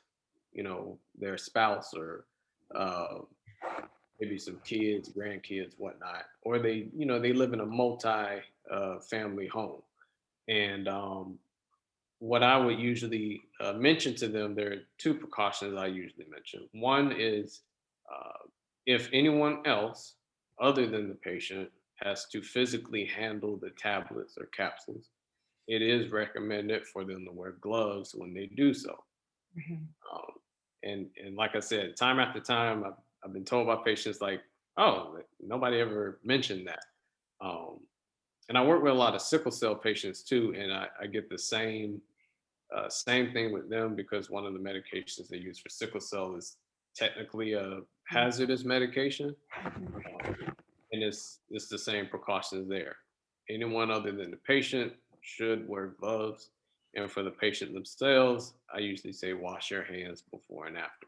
you 0.52 0.62
know, 0.62 0.98
their 1.18 1.36
spouse 1.36 1.94
or 1.94 2.26
uh, 2.74 3.18
maybe 4.20 4.38
some 4.38 4.60
kids, 4.64 5.10
grandkids, 5.10 5.74
whatnot, 5.78 6.24
or 6.42 6.58
they, 6.58 6.88
you 6.96 7.06
know, 7.06 7.20
they 7.20 7.32
live 7.32 7.52
in 7.52 7.60
a 7.60 7.66
multi 7.66 8.40
uh, 8.70 8.98
family 9.00 9.46
home. 9.46 9.82
And 10.48 10.88
um, 10.88 11.38
what 12.18 12.42
I 12.42 12.56
would 12.56 12.78
usually 12.78 13.42
uh, 13.60 13.74
mention 13.74 14.14
to 14.16 14.28
them, 14.28 14.54
there 14.54 14.72
are 14.72 14.82
two 14.98 15.14
precautions 15.14 15.76
I 15.76 15.86
usually 15.86 16.26
mention. 16.30 16.68
One 16.72 17.12
is 17.12 17.60
uh, 18.12 18.46
if 18.86 19.08
anyone 19.12 19.66
else 19.66 20.14
other 20.60 20.86
than 20.86 21.08
the 21.08 21.14
patient 21.14 21.68
has 21.96 22.26
to 22.26 22.42
physically 22.42 23.04
handle 23.04 23.56
the 23.56 23.70
tablets 23.70 24.36
or 24.38 24.46
capsules, 24.46 25.10
it 25.68 25.82
is 25.82 26.12
recommended 26.12 26.86
for 26.86 27.04
them 27.04 27.24
to 27.24 27.32
wear 27.32 27.52
gloves 27.60 28.14
when 28.14 28.32
they 28.34 28.46
do 28.46 28.72
so. 28.74 28.96
Mhm. 29.56 29.86
Um, 30.12 30.32
and 30.82 31.10
and 31.22 31.36
like 31.36 31.56
I 31.56 31.60
said, 31.60 31.96
time 31.96 32.20
after 32.20 32.40
time, 32.40 32.84
I've, 32.84 32.98
I've 33.24 33.32
been 33.32 33.44
told 33.44 33.66
by 33.66 33.76
patients 33.76 34.20
like, 34.20 34.42
oh, 34.76 35.18
nobody 35.40 35.80
ever 35.80 36.20
mentioned 36.22 36.66
that. 36.68 36.84
Um, 37.40 37.80
and 38.48 38.56
I 38.56 38.64
work 38.64 38.82
with 38.82 38.92
a 38.92 38.96
lot 38.96 39.14
of 39.14 39.22
sickle 39.22 39.50
cell 39.50 39.74
patients 39.74 40.22
too, 40.22 40.54
and 40.56 40.72
I, 40.72 40.86
I 41.00 41.06
get 41.06 41.28
the 41.28 41.38
same 41.38 42.00
uh, 42.74 42.88
same 42.88 43.32
thing 43.32 43.52
with 43.52 43.68
them 43.70 43.94
because 43.96 44.28
one 44.28 44.44
of 44.44 44.52
the 44.52 44.58
medications 44.58 45.28
they 45.28 45.38
use 45.38 45.58
for 45.58 45.68
sickle 45.68 46.00
cell 46.00 46.34
is 46.36 46.56
technically 46.94 47.52
a 47.54 47.80
hazardous 48.04 48.64
medication, 48.64 49.34
Mhm. 49.54 50.46
um, 50.46 50.56
and 50.96 51.04
it's 51.04 51.40
it's 51.50 51.68
the 51.68 51.78
same 51.78 52.06
precautions 52.06 52.68
there. 52.68 52.96
Anyone 53.50 53.90
other 53.90 54.12
than 54.12 54.30
the 54.30 54.38
patient 54.38 54.92
should 55.20 55.68
wear 55.68 55.88
gloves, 55.88 56.50
and 56.94 57.10
for 57.10 57.22
the 57.22 57.30
patient 57.30 57.74
themselves, 57.74 58.54
I 58.74 58.78
usually 58.78 59.12
say 59.12 59.34
wash 59.34 59.70
your 59.70 59.84
hands 59.84 60.22
before 60.22 60.66
and 60.66 60.78
after. 60.78 61.06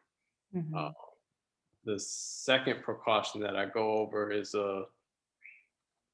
Uh, 0.54 0.58
Mhm. 0.58 0.94
the 1.84 1.98
second 1.98 2.82
precaution 2.82 3.40
that 3.40 3.56
I 3.56 3.66
go 3.66 3.92
over 3.98 4.30
is 4.30 4.54
uh 4.54 4.84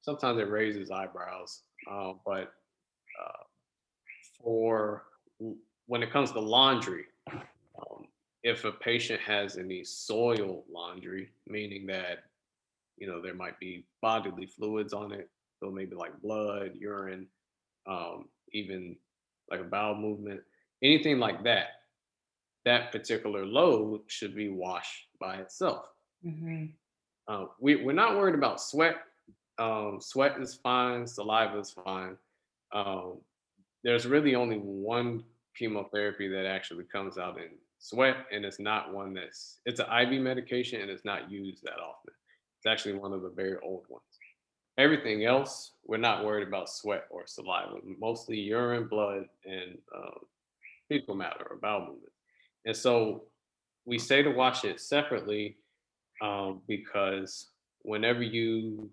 sometimes 0.03 0.39
it 0.39 0.49
raises 0.51 0.91
eyebrows, 0.91 1.63
uh, 1.91 2.13
but 2.27 2.55
uh, 3.21 3.45
for 4.41 5.07
when 5.87 6.03
it 6.03 6.11
comes 6.11 6.31
to 6.33 6.41
laundry, 6.41 7.07
um, 7.79 8.07
if 8.43 8.65
a 8.65 8.73
patient 8.73 9.21
has 9.21 9.57
any 9.57 9.83
soil 9.85 10.65
laundry, 10.71 11.31
meaning 11.47 11.87
that 11.87 12.25
you 12.97 13.07
know 13.07 13.21
there 13.21 13.35
might 13.35 13.59
be 13.59 13.87
bodily 14.03 14.47
fluids 14.47 14.93
on 14.93 15.13
it, 15.13 15.29
so 15.63 15.71
maybe 15.71 15.95
like 15.95 16.21
blood, 16.23 16.73
urine, 16.75 17.27
um, 17.87 18.29
even 18.53 18.97
like 19.51 19.61
a 19.61 19.65
bowel 19.65 19.95
movement, 19.97 20.41
anything 20.83 21.19
like 21.19 21.43
that, 21.45 21.67
that 22.65 22.93
particular 22.93 23.45
load 23.45 24.01
should 24.09 24.35
be 24.35 24.49
washed 24.49 25.09
by 25.21 25.37
itself. 25.37 25.87
Mhm. 26.25 26.73
Uh, 27.29 27.47
we, 27.61 27.77
we're 27.77 27.93
not 27.93 28.17
worried 28.17 28.35
about 28.35 28.61
sweat. 28.61 28.97
Um, 29.59 29.99
sweat 30.01 30.39
is 30.41 30.55
fine, 30.55 31.07
saliva 31.07 31.59
is 31.59 31.71
fine. 31.73 32.17
Um, 32.73 33.21
there's 33.83 34.07
really 34.07 34.35
only 34.35 34.57
one 34.59 35.25
chemotherapy 35.57 36.29
that 36.29 36.47
actually 36.47 36.85
comes 36.85 37.19
out 37.19 37.39
in 37.39 37.51
sweat, 37.79 38.17
and 38.33 38.45
it's 38.45 38.59
not 38.59 38.93
one 38.93 39.15
that's 39.15 39.61
it's 39.67 39.81
an 39.81 39.87
IV 39.87 40.21
medication 40.23 40.81
and 40.81 40.91
it's 40.91 41.05
not 41.05 41.31
used 41.31 41.63
that 41.65 41.79
often. 41.79 42.15
It's 42.65 42.71
actually 42.71 42.95
one 42.99 43.13
of 43.13 43.21
the 43.21 43.29
very 43.29 43.59
old 43.63 43.85
ones. 43.91 44.05
Everything 44.79 45.27
else, 45.27 45.73
we're 45.85 45.99
not 45.99 46.25
worried 46.25 46.49
about 46.49 46.71
sweat 46.71 47.05
or 47.11 47.27
saliva, 47.27 47.77
mostly 48.01 48.41
urine, 48.41 48.89
blood, 48.89 49.27
and 49.45 49.77
uh, 49.95 50.19
fecal 50.89 51.15
matter 51.15 51.47
or 51.51 51.59
bowel 51.59 51.81
movement. 51.81 52.13
And 52.65 52.75
so 52.75 53.25
we 53.85 53.99
say 53.99 54.23
to 54.23 54.31
wash 54.31 54.65
it 54.65 54.81
separately 54.81 55.59
um, 56.23 56.63
because 56.67 57.51
whenever 57.83 58.23
you 58.23 58.91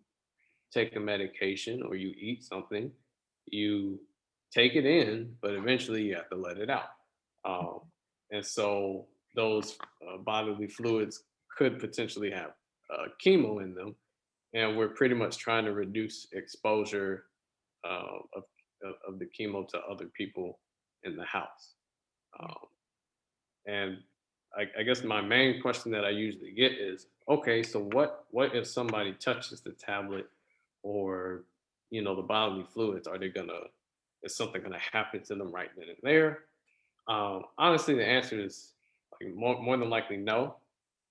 take 0.73 0.97
a 0.97 0.99
medication 0.99 1.81
or 1.81 1.95
you 1.95 2.09
eat 2.19 2.43
something, 2.43 2.91
you 3.45 4.01
take 4.53 4.75
it 4.75 4.85
in, 4.85 5.33
but 5.41 5.53
eventually 5.53 6.03
you 6.03 6.15
have 6.15 6.29
to 6.29 6.35
let 6.35 6.57
it 6.57 6.69
out. 6.69 6.89
Um, 7.45 7.79
and 8.31 8.45
so 8.45 9.07
those 9.33 9.77
uh, 10.05 10.17
bodily 10.17 10.67
fluids 10.67 11.23
could 11.57 11.79
potentially 11.79 12.31
have 12.31 12.51
uh, 12.93 13.05
chemo 13.23 13.63
in 13.63 13.73
them. 13.73 13.95
And 14.53 14.77
we're 14.77 14.89
pretty 14.89 15.15
much 15.15 15.37
trying 15.37 15.65
to 15.65 15.71
reduce 15.71 16.27
exposure 16.33 17.25
uh, 17.85 18.19
of, 18.35 18.43
of 18.83 18.95
of 19.07 19.19
the 19.19 19.27
chemo 19.27 19.67
to 19.69 19.79
other 19.89 20.05
people 20.05 20.59
in 21.03 21.15
the 21.15 21.23
house. 21.23 21.73
Um, 22.39 22.55
and 23.67 23.97
I, 24.57 24.63
I 24.79 24.83
guess 24.83 25.03
my 25.03 25.21
main 25.21 25.61
question 25.61 25.91
that 25.93 26.03
I 26.03 26.09
usually 26.09 26.51
get 26.51 26.73
is, 26.73 27.07
okay, 27.29 27.63
so 27.63 27.79
what 27.93 28.25
what 28.31 28.55
if 28.55 28.67
somebody 28.67 29.13
touches 29.13 29.61
the 29.61 29.71
tablet 29.71 30.27
or 30.83 31.43
you 31.89 32.01
know 32.01 32.15
the 32.15 32.21
bodily 32.21 32.65
fluids? 32.73 33.07
Are 33.07 33.17
they 33.17 33.29
gonna 33.29 33.59
is 34.23 34.35
something 34.35 34.61
gonna 34.61 34.77
happen 34.91 35.23
to 35.23 35.35
them 35.35 35.51
right 35.51 35.69
then 35.77 35.87
and 35.89 35.97
there? 36.03 36.39
Um, 37.07 37.43
honestly, 37.57 37.95
the 37.95 38.05
answer 38.05 38.39
is 38.39 38.73
like, 39.21 39.33
more 39.33 39.61
more 39.61 39.77
than 39.77 39.89
likely 39.89 40.17
no, 40.17 40.55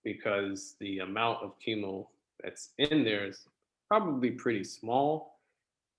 because 0.04 0.76
the 0.80 1.00
amount 1.00 1.42
of 1.42 1.54
chemo 1.64 2.06
that's 2.42 2.70
in 2.78 3.04
there 3.04 3.26
is 3.26 3.46
probably 3.88 4.30
pretty 4.30 4.64
small. 4.64 5.38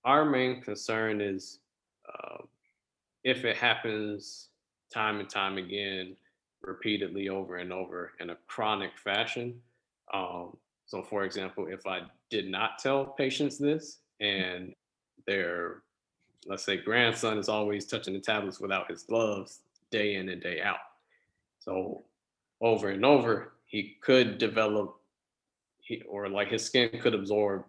Our 0.04 0.24
main 0.24 0.60
concern 0.62 1.20
is 1.20 1.60
uh, 2.08 2.38
if 3.24 3.44
it 3.44 3.56
happens 3.56 4.48
time 4.92 5.20
and 5.20 5.28
time 5.28 5.58
again, 5.58 6.16
repeatedly 6.62 7.28
over 7.28 7.56
and 7.56 7.72
over 7.72 8.12
in 8.20 8.30
a 8.30 8.36
chronic 8.46 8.90
fashion. 8.96 9.60
Um, 10.12 10.56
so, 10.86 11.02
for 11.02 11.24
example, 11.24 11.66
if 11.68 11.86
I 11.86 12.00
did 12.30 12.50
not 12.50 12.78
tell 12.78 13.04
patients 13.04 13.58
this 13.58 13.98
and 14.20 14.74
their, 15.26 15.82
let's 16.46 16.64
say, 16.64 16.76
grandson 16.76 17.38
is 17.38 17.48
always 17.48 17.86
touching 17.86 18.14
the 18.14 18.20
tablets 18.20 18.60
without 18.60 18.90
his 18.90 19.02
gloves 19.02 19.60
day 19.90 20.14
in 20.16 20.28
and 20.28 20.42
day 20.42 20.60
out. 20.60 20.78
So, 21.60 22.02
over 22.60 22.90
and 22.90 23.04
over, 23.04 23.51
he 23.72 23.96
could 24.02 24.36
develop, 24.36 24.96
he, 25.80 26.02
or 26.02 26.28
like 26.28 26.50
his 26.50 26.62
skin 26.62 26.90
could 27.00 27.14
absorb 27.14 27.64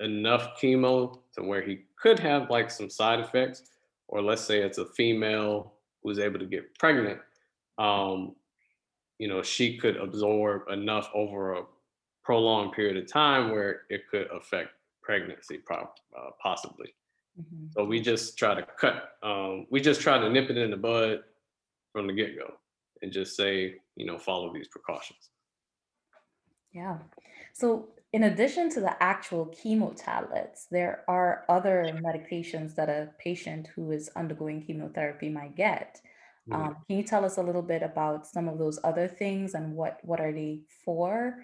enough 0.00 0.60
chemo 0.60 1.18
to 1.34 1.42
where 1.42 1.62
he 1.62 1.80
could 1.98 2.18
have 2.18 2.50
like 2.50 2.70
some 2.70 2.90
side 2.90 3.20
effects 3.20 3.62
or 4.08 4.20
let's 4.20 4.42
say 4.42 4.60
it's 4.60 4.76
a 4.76 4.84
female 4.84 5.72
who's 6.02 6.18
able 6.18 6.38
to 6.38 6.44
get 6.44 6.78
pregnant, 6.78 7.18
um, 7.78 8.36
you 9.18 9.28
know, 9.28 9.42
she 9.42 9.78
could 9.78 9.96
absorb 9.96 10.68
enough 10.68 11.08
over 11.14 11.54
a 11.54 11.62
prolonged 12.22 12.72
period 12.72 12.98
of 12.98 13.10
time 13.10 13.50
where 13.50 13.82
it 13.88 14.02
could 14.10 14.28
affect 14.30 14.72
pregnancy, 15.02 15.56
prob- 15.56 15.88
uh, 16.16 16.30
possibly. 16.40 16.94
Mhm. 17.40 17.72
So 17.72 17.84
we 17.86 17.98
just 17.98 18.36
try 18.38 18.54
to 18.54 18.62
cut, 18.62 19.16
um, 19.22 19.66
we 19.70 19.80
just 19.80 20.02
try 20.02 20.18
to 20.18 20.28
nip 20.28 20.50
it 20.50 20.58
in 20.58 20.70
the 20.70 20.76
bud 20.76 21.24
from 21.92 22.06
the 22.06 22.12
get 22.12 22.36
go 22.38 22.58
and 23.00 23.10
just 23.10 23.36
say, 23.36 23.80
you 23.96 24.04
know, 24.04 24.18
follow 24.18 24.52
these 24.52 24.68
precautions. 24.68 25.30
Yeah. 26.76 26.98
So, 27.54 27.88
in 28.12 28.24
addition 28.24 28.70
to 28.70 28.80
the 28.80 29.02
actual 29.02 29.46
chemo 29.46 29.94
tablets, 29.96 30.66
there 30.70 31.04
are 31.08 31.44
other 31.48 31.90
medications 32.04 32.74
that 32.76 32.88
a 32.88 33.10
patient 33.18 33.68
who 33.74 33.90
is 33.90 34.10
undergoing 34.14 34.62
chemotherapy 34.62 35.28
might 35.28 35.56
get. 35.56 36.00
Um, 36.52 36.76
can 36.86 36.98
you 36.98 37.02
tell 37.02 37.24
us 37.24 37.38
a 37.38 37.42
little 37.42 37.62
bit 37.62 37.82
about 37.82 38.24
some 38.24 38.46
of 38.46 38.58
those 38.58 38.78
other 38.84 39.08
things 39.08 39.54
and 39.54 39.74
what 39.74 39.98
what 40.02 40.20
are 40.20 40.32
they 40.32 40.60
for? 40.84 41.38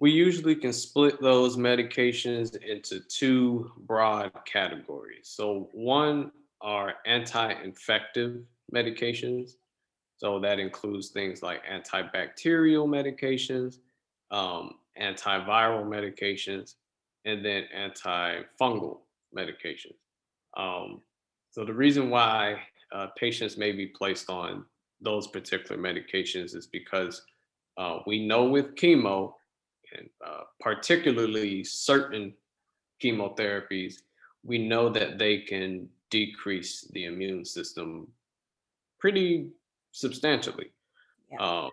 We 0.00 0.10
usually 0.10 0.56
can 0.56 0.72
split 0.72 1.20
those 1.20 1.56
medications 1.56 2.56
into 2.56 3.00
two 3.00 3.70
broad 3.86 4.32
categories. 4.44 5.28
So, 5.28 5.68
one 5.72 6.32
are 6.62 6.94
anti 7.06 7.52
infective 7.62 8.40
medications. 8.74 9.52
So 10.16 10.38
that 10.40 10.60
includes 10.60 11.08
things 11.08 11.42
like 11.42 11.62
antibacterial 11.66 12.86
medications, 12.86 13.78
um, 14.32 14.74
antiviral 15.00 15.84
medications, 15.84 16.74
and 17.24 17.44
then 17.44 17.64
antifungal 17.76 18.98
medications. 19.36 19.94
Um, 20.56 21.00
so 21.50 21.64
the 21.64 21.72
reason 21.72 22.10
why 22.10 22.60
uh, 22.92 23.08
patients 23.16 23.56
may 23.56 23.72
be 23.72 23.86
placed 23.86 24.28
on 24.28 24.64
those 25.00 25.26
particular 25.28 25.80
medications 25.80 26.54
is 26.54 26.66
because 26.66 27.22
uh, 27.76 27.98
we 28.06 28.26
know 28.26 28.44
with 28.44 28.74
chemo, 28.74 29.32
and 29.96 30.08
uh, 30.26 30.42
particularly 30.60 31.64
certain 31.64 32.32
chemotherapies, 33.02 33.96
we 34.44 34.58
know 34.58 34.88
that 34.88 35.18
they 35.18 35.38
can 35.38 35.88
decrease 36.10 36.88
the 36.92 37.04
immune 37.04 37.44
system 37.44 38.06
pretty 38.98 39.48
substantially 39.92 40.70
yeah. 41.30 41.38
um, 41.38 41.70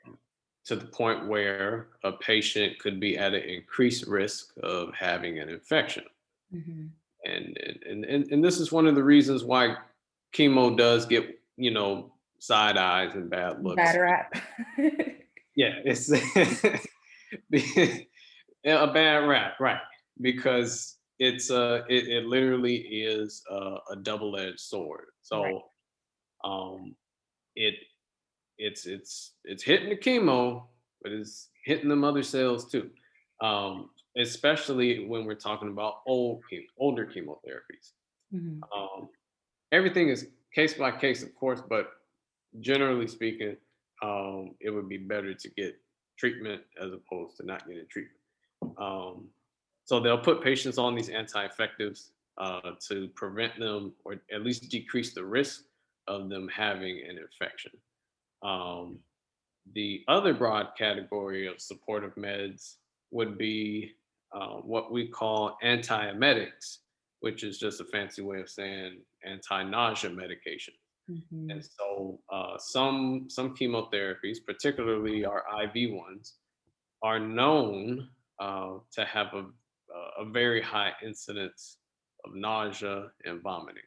to 0.65 0.75
the 0.75 0.85
point 0.85 1.27
where 1.27 1.87
a 2.03 2.11
patient 2.11 2.77
could 2.79 2.99
be 2.99 3.17
at 3.17 3.33
an 3.33 3.41
increased 3.41 4.05
risk 4.07 4.53
of 4.61 4.93
having 4.93 5.39
an 5.39 5.49
infection. 5.49 6.03
Mm-hmm. 6.53 6.85
And, 7.25 7.57
and, 7.87 8.05
and, 8.05 8.31
and 8.31 8.43
this 8.43 8.59
is 8.59 8.71
one 8.71 8.87
of 8.87 8.95
the 8.95 9.03
reasons 9.03 9.43
why 9.43 9.75
chemo 10.33 10.77
does 10.77 11.05
get, 11.05 11.39
you 11.57 11.71
know, 11.71 12.11
side 12.39 12.77
eyes 12.77 13.15
and 13.15 13.29
bad 13.29 13.63
looks. 13.63 13.77
Bad 13.77 13.99
rap. 13.99 14.33
yeah, 15.55 15.73
it's 15.83 16.09
a 18.65 18.87
bad 18.93 19.27
rap, 19.27 19.59
right? 19.59 19.81
Because 20.21 20.97
it's 21.19 21.49
a 21.49 21.83
it, 21.89 22.07
it 22.07 22.25
literally 22.25 22.77
is 22.77 23.43
a, 23.49 23.77
a 23.91 23.95
double-edged 23.97 24.59
sword. 24.59 25.07
So 25.21 25.43
right. 25.43 25.61
um 26.43 26.95
it 27.55 27.75
it's 28.59 28.85
it's 28.85 29.31
it's 29.45 29.63
hitting 29.63 29.89
the 29.89 29.95
chemo, 29.95 30.65
but 31.01 31.11
it's 31.11 31.47
hitting 31.65 31.89
the 31.89 32.07
other 32.07 32.23
cells 32.23 32.69
too. 32.69 32.89
Um, 33.41 33.89
especially 34.17 35.07
when 35.07 35.25
we're 35.25 35.35
talking 35.35 35.69
about 35.69 36.01
old 36.05 36.43
older 36.77 37.05
chemotherapies. 37.05 37.93
Mm-hmm. 38.33 38.61
Um, 38.77 39.09
everything 39.71 40.09
is 40.09 40.27
case 40.53 40.73
by 40.73 40.91
case, 40.91 41.23
of 41.23 41.33
course, 41.35 41.61
but 41.67 41.91
generally 42.59 43.07
speaking, 43.07 43.55
um, 44.03 44.55
it 44.59 44.69
would 44.69 44.89
be 44.89 44.97
better 44.97 45.33
to 45.33 45.49
get 45.51 45.75
treatment 46.17 46.61
as 46.81 46.91
opposed 46.91 47.37
to 47.37 47.45
not 47.45 47.65
getting 47.67 47.85
treatment. 47.89 48.19
Um, 48.77 49.29
so 49.85 49.99
they'll 49.99 50.17
put 50.17 50.43
patients 50.43 50.77
on 50.77 50.95
these 50.95 51.09
anti-infectives 51.09 52.11
uh, 52.37 52.71
to 52.87 53.07
prevent 53.15 53.57
them 53.57 53.93
or 54.05 54.15
at 54.33 54.43
least 54.43 54.69
decrease 54.69 55.13
the 55.13 55.23
risk 55.23 55.63
of 56.07 56.29
them 56.29 56.47
having 56.49 57.01
an 57.09 57.17
infection. 57.17 57.71
Um, 58.43 58.99
the 59.73 60.03
other 60.07 60.33
broad 60.33 60.69
category 60.77 61.47
of 61.47 61.61
supportive 61.61 62.15
meds 62.15 62.75
would 63.11 63.37
be 63.37 63.93
uh, 64.33 64.57
what 64.57 64.91
we 64.91 65.07
call 65.07 65.57
antiemetics, 65.63 66.77
which 67.19 67.43
is 67.43 67.57
just 67.57 67.81
a 67.81 67.85
fancy 67.85 68.21
way 68.21 68.39
of 68.39 68.49
saying 68.49 69.01
anti-nausea 69.25 70.11
medication. 70.11 70.73
Mm-hmm. 71.09 71.49
And 71.49 71.65
so 71.65 72.19
uh, 72.31 72.57
some 72.57 73.25
some 73.29 73.55
chemotherapies, 73.55 74.37
particularly 74.45 75.25
our 75.25 75.43
IV 75.63 75.91
ones, 75.93 76.35
are 77.01 77.19
known 77.19 78.09
uh, 78.39 78.73
to 78.91 79.05
have 79.05 79.33
a, 79.33 79.45
a 80.21 80.25
very 80.29 80.61
high 80.61 80.91
incidence 81.03 81.77
of 82.25 82.35
nausea 82.35 83.07
and 83.25 83.41
vomiting. 83.41 83.81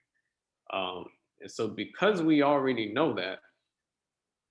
Um, 0.72 1.04
and 1.40 1.50
so 1.50 1.68
because 1.68 2.22
we 2.22 2.42
already 2.42 2.92
know 2.92 3.14
that, 3.14 3.38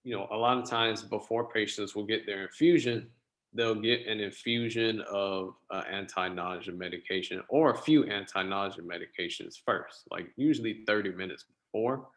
you 0.03 0.15
know, 0.15 0.27
a 0.31 0.37
lot 0.37 0.57
of 0.57 0.69
times 0.69 1.03
before 1.03 1.49
patients 1.49 1.95
will 1.95 2.05
get 2.05 2.25
their 2.25 2.43
infusion, 2.43 3.07
they'll 3.53 3.75
get 3.75 4.07
an 4.07 4.19
infusion 4.19 5.01
of 5.09 5.55
uh, 5.69 5.83
anti-nausea 5.91 6.73
medication 6.73 7.41
or 7.49 7.71
a 7.71 7.77
few 7.77 8.03
anti-nausea 8.05 8.83
medications 8.83 9.55
first, 9.63 10.03
like 10.09 10.27
usually 10.37 10.83
30 10.87 11.11
minutes 11.11 11.45
before, 11.65 12.07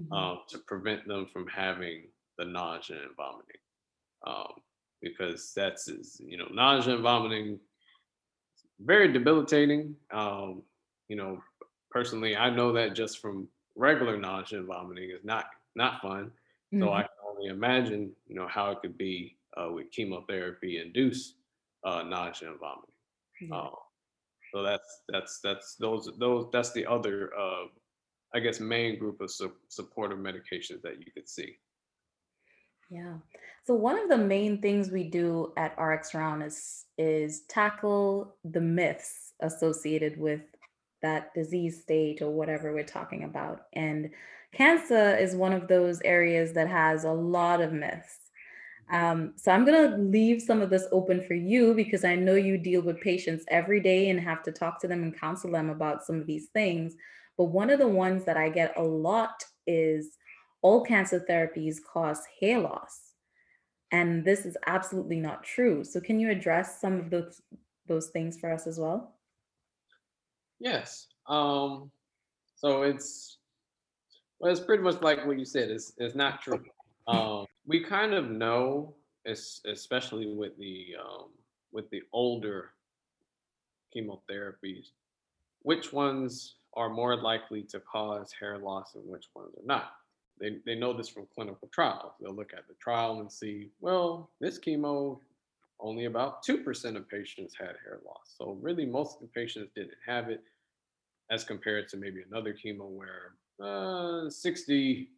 mm-hmm. 0.00 0.12
um, 0.12 0.40
to 0.48 0.58
prevent 0.58 1.06
them 1.08 1.26
from 1.32 1.46
having 1.46 2.02
the 2.36 2.44
nausea 2.44 2.96
and 2.96 3.16
vomiting. 3.16 3.56
Um, 4.26 4.60
because 5.00 5.52
that's, 5.54 5.88
you 6.18 6.36
know, 6.36 6.48
nausea 6.52 6.94
and 6.94 7.02
vomiting, 7.02 7.58
very 8.80 9.12
debilitating. 9.12 9.94
Um, 10.10 10.62
you 11.08 11.16
know, 11.16 11.40
personally, 11.90 12.36
I 12.36 12.50
know 12.50 12.72
that 12.72 12.94
just 12.94 13.20
from 13.20 13.48
regular 13.76 14.16
nausea 14.16 14.58
and 14.58 14.68
vomiting 14.68 15.10
is 15.10 15.24
not 15.24 15.46
not 15.76 16.02
fun. 16.02 16.32
Mm-hmm. 16.72 16.82
So 16.82 16.92
I 16.92 17.02
can 17.02 17.10
only 17.30 17.48
imagine, 17.50 18.12
you 18.26 18.34
know, 18.34 18.48
how 18.48 18.70
it 18.70 18.80
could 18.80 18.98
be 18.98 19.36
uh, 19.56 19.70
with 19.72 19.90
chemotherapy 19.90 20.78
induced 20.78 21.34
uh, 21.84 22.02
nausea 22.02 22.50
and 22.50 22.60
vomiting. 22.60 22.90
Mm-hmm. 23.42 23.52
Uh, 23.52 23.70
so 24.52 24.62
that's 24.62 25.02
that's 25.08 25.40
that's 25.42 25.76
those 25.76 26.10
those 26.18 26.46
that's 26.52 26.72
the 26.72 26.86
other 26.86 27.32
uh, 27.38 27.64
I 28.34 28.40
guess 28.40 28.60
main 28.60 28.98
group 28.98 29.20
of 29.20 29.30
su- 29.30 29.56
supportive 29.68 30.18
medications 30.18 30.82
that 30.82 30.98
you 30.98 31.12
could 31.12 31.28
see. 31.28 31.56
Yeah. 32.90 33.16
So 33.64 33.74
one 33.74 33.98
of 33.98 34.08
the 34.08 34.18
main 34.18 34.62
things 34.62 34.90
we 34.90 35.04
do 35.04 35.52
at 35.56 35.78
RX 35.78 36.14
Round 36.14 36.42
is 36.42 36.86
is 36.96 37.42
tackle 37.48 38.36
the 38.44 38.60
myths 38.60 39.32
associated 39.40 40.18
with 40.18 40.40
that 41.02 41.32
disease 41.34 41.82
state 41.82 42.22
or 42.22 42.30
whatever 42.30 42.72
we're 42.72 42.84
talking 42.84 43.24
about. 43.24 43.66
And 43.74 44.10
cancer 44.52 45.16
is 45.16 45.36
one 45.36 45.52
of 45.52 45.68
those 45.68 46.00
areas 46.02 46.52
that 46.54 46.68
has 46.68 47.04
a 47.04 47.12
lot 47.12 47.60
of 47.60 47.72
myths. 47.72 48.18
Um, 48.90 49.34
so 49.36 49.52
I'm 49.52 49.66
going 49.66 49.90
to 49.90 49.96
leave 49.98 50.40
some 50.40 50.62
of 50.62 50.70
this 50.70 50.86
open 50.92 51.22
for 51.22 51.34
you 51.34 51.74
because 51.74 52.04
I 52.04 52.14
know 52.14 52.34
you 52.34 52.56
deal 52.56 52.80
with 52.80 53.00
patients 53.00 53.44
every 53.48 53.80
day 53.80 54.08
and 54.08 54.18
have 54.18 54.42
to 54.44 54.52
talk 54.52 54.80
to 54.80 54.88
them 54.88 55.02
and 55.02 55.18
counsel 55.18 55.50
them 55.50 55.68
about 55.68 56.04
some 56.04 56.16
of 56.16 56.26
these 56.26 56.48
things. 56.54 56.94
But 57.36 57.44
one 57.44 57.70
of 57.70 57.78
the 57.78 57.88
ones 57.88 58.24
that 58.24 58.36
I 58.36 58.48
get 58.48 58.78
a 58.78 58.82
lot 58.82 59.44
is 59.66 60.16
all 60.62 60.84
cancer 60.84 61.24
therapies 61.28 61.76
cause 61.92 62.22
hair 62.40 62.58
loss. 62.58 63.12
And 63.92 64.24
this 64.24 64.44
is 64.44 64.56
absolutely 64.66 65.20
not 65.20 65.44
true. 65.44 65.84
So 65.84 66.00
can 66.00 66.18
you 66.18 66.30
address 66.30 66.80
some 66.80 66.98
of 66.98 67.10
those 67.10 67.40
those 67.86 68.08
things 68.08 68.38
for 68.38 68.52
us 68.52 68.66
as 68.66 68.78
well? 68.78 69.14
Yes. 70.58 71.06
Um, 71.26 71.90
so 72.56 72.82
it's 72.82 73.37
well, 74.38 74.52
it's 74.52 74.60
pretty 74.60 74.82
much 74.82 75.00
like 75.02 75.26
what 75.26 75.38
you 75.38 75.44
said. 75.44 75.70
It's 75.70 75.92
it's 75.98 76.14
not 76.14 76.42
true. 76.42 76.62
Um, 77.06 77.46
we 77.66 77.82
kind 77.82 78.14
of 78.14 78.30
know, 78.30 78.94
especially 79.26 80.32
with 80.34 80.56
the 80.58 80.94
um, 81.02 81.30
with 81.72 81.88
the 81.90 82.02
older 82.12 82.70
chemotherapies, 83.94 84.88
which 85.62 85.92
ones 85.92 86.56
are 86.74 86.88
more 86.88 87.16
likely 87.16 87.62
to 87.62 87.80
cause 87.80 88.32
hair 88.38 88.58
loss 88.58 88.94
and 88.94 89.04
which 89.08 89.26
ones 89.34 89.54
are 89.56 89.66
not. 89.66 89.92
They, 90.40 90.58
they 90.64 90.74
know 90.76 90.92
this 90.96 91.08
from 91.08 91.26
clinical 91.34 91.68
trials. 91.72 92.12
They'll 92.20 92.34
look 92.34 92.52
at 92.56 92.68
the 92.68 92.74
trial 92.74 93.20
and 93.20 93.30
see, 93.30 93.70
well, 93.80 94.30
this 94.40 94.58
chemo, 94.58 95.18
only 95.80 96.04
about 96.04 96.44
2% 96.44 96.96
of 96.96 97.08
patients 97.08 97.54
had 97.58 97.74
hair 97.84 98.00
loss. 98.06 98.34
So 98.36 98.56
really 98.60 98.86
most 98.86 99.16
of 99.16 99.22
the 99.22 99.28
patients 99.28 99.70
didn't 99.74 99.98
have 100.06 100.28
it 100.28 100.42
as 101.30 101.44
compared 101.44 101.88
to 101.88 101.96
maybe 101.96 102.22
another 102.28 102.54
chemo 102.54 102.88
where 102.88 103.32
uh, 103.60 104.28
60% 104.28 105.08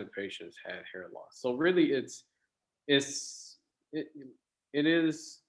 of 0.00 0.12
patients 0.12 0.56
had 0.64 0.82
hair 0.92 1.06
loss. 1.14 1.32
So 1.32 1.54
really 1.54 1.92
it's, 1.92 2.24
it's, 2.88 3.56
it, 3.92 4.08
it 4.72 4.86
is 4.86 5.40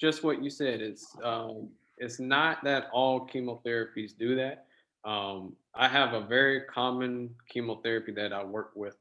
just 0.00 0.24
what 0.24 0.42
you 0.42 0.50
said. 0.50 0.80
It's, 0.80 1.16
um, 1.22 1.68
it's 1.98 2.18
not 2.18 2.64
that 2.64 2.88
all 2.92 3.28
chemotherapies 3.28 4.16
do 4.18 4.34
that. 4.36 4.66
Um, 5.04 5.54
I 5.74 5.88
have 5.88 6.14
a 6.14 6.20
very 6.20 6.62
common 6.62 7.30
chemotherapy 7.48 8.12
that 8.12 8.32
I 8.32 8.42
work 8.44 8.72
with 8.74 8.96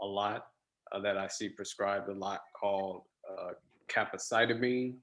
a 0.00 0.06
lot, 0.06 0.46
uh, 0.92 1.00
that 1.00 1.16
I 1.16 1.28
see 1.28 1.48
prescribed 1.48 2.08
a 2.08 2.14
lot 2.14 2.42
called 2.58 3.02
uh, 3.30 3.52
capecitabine. 3.88 4.94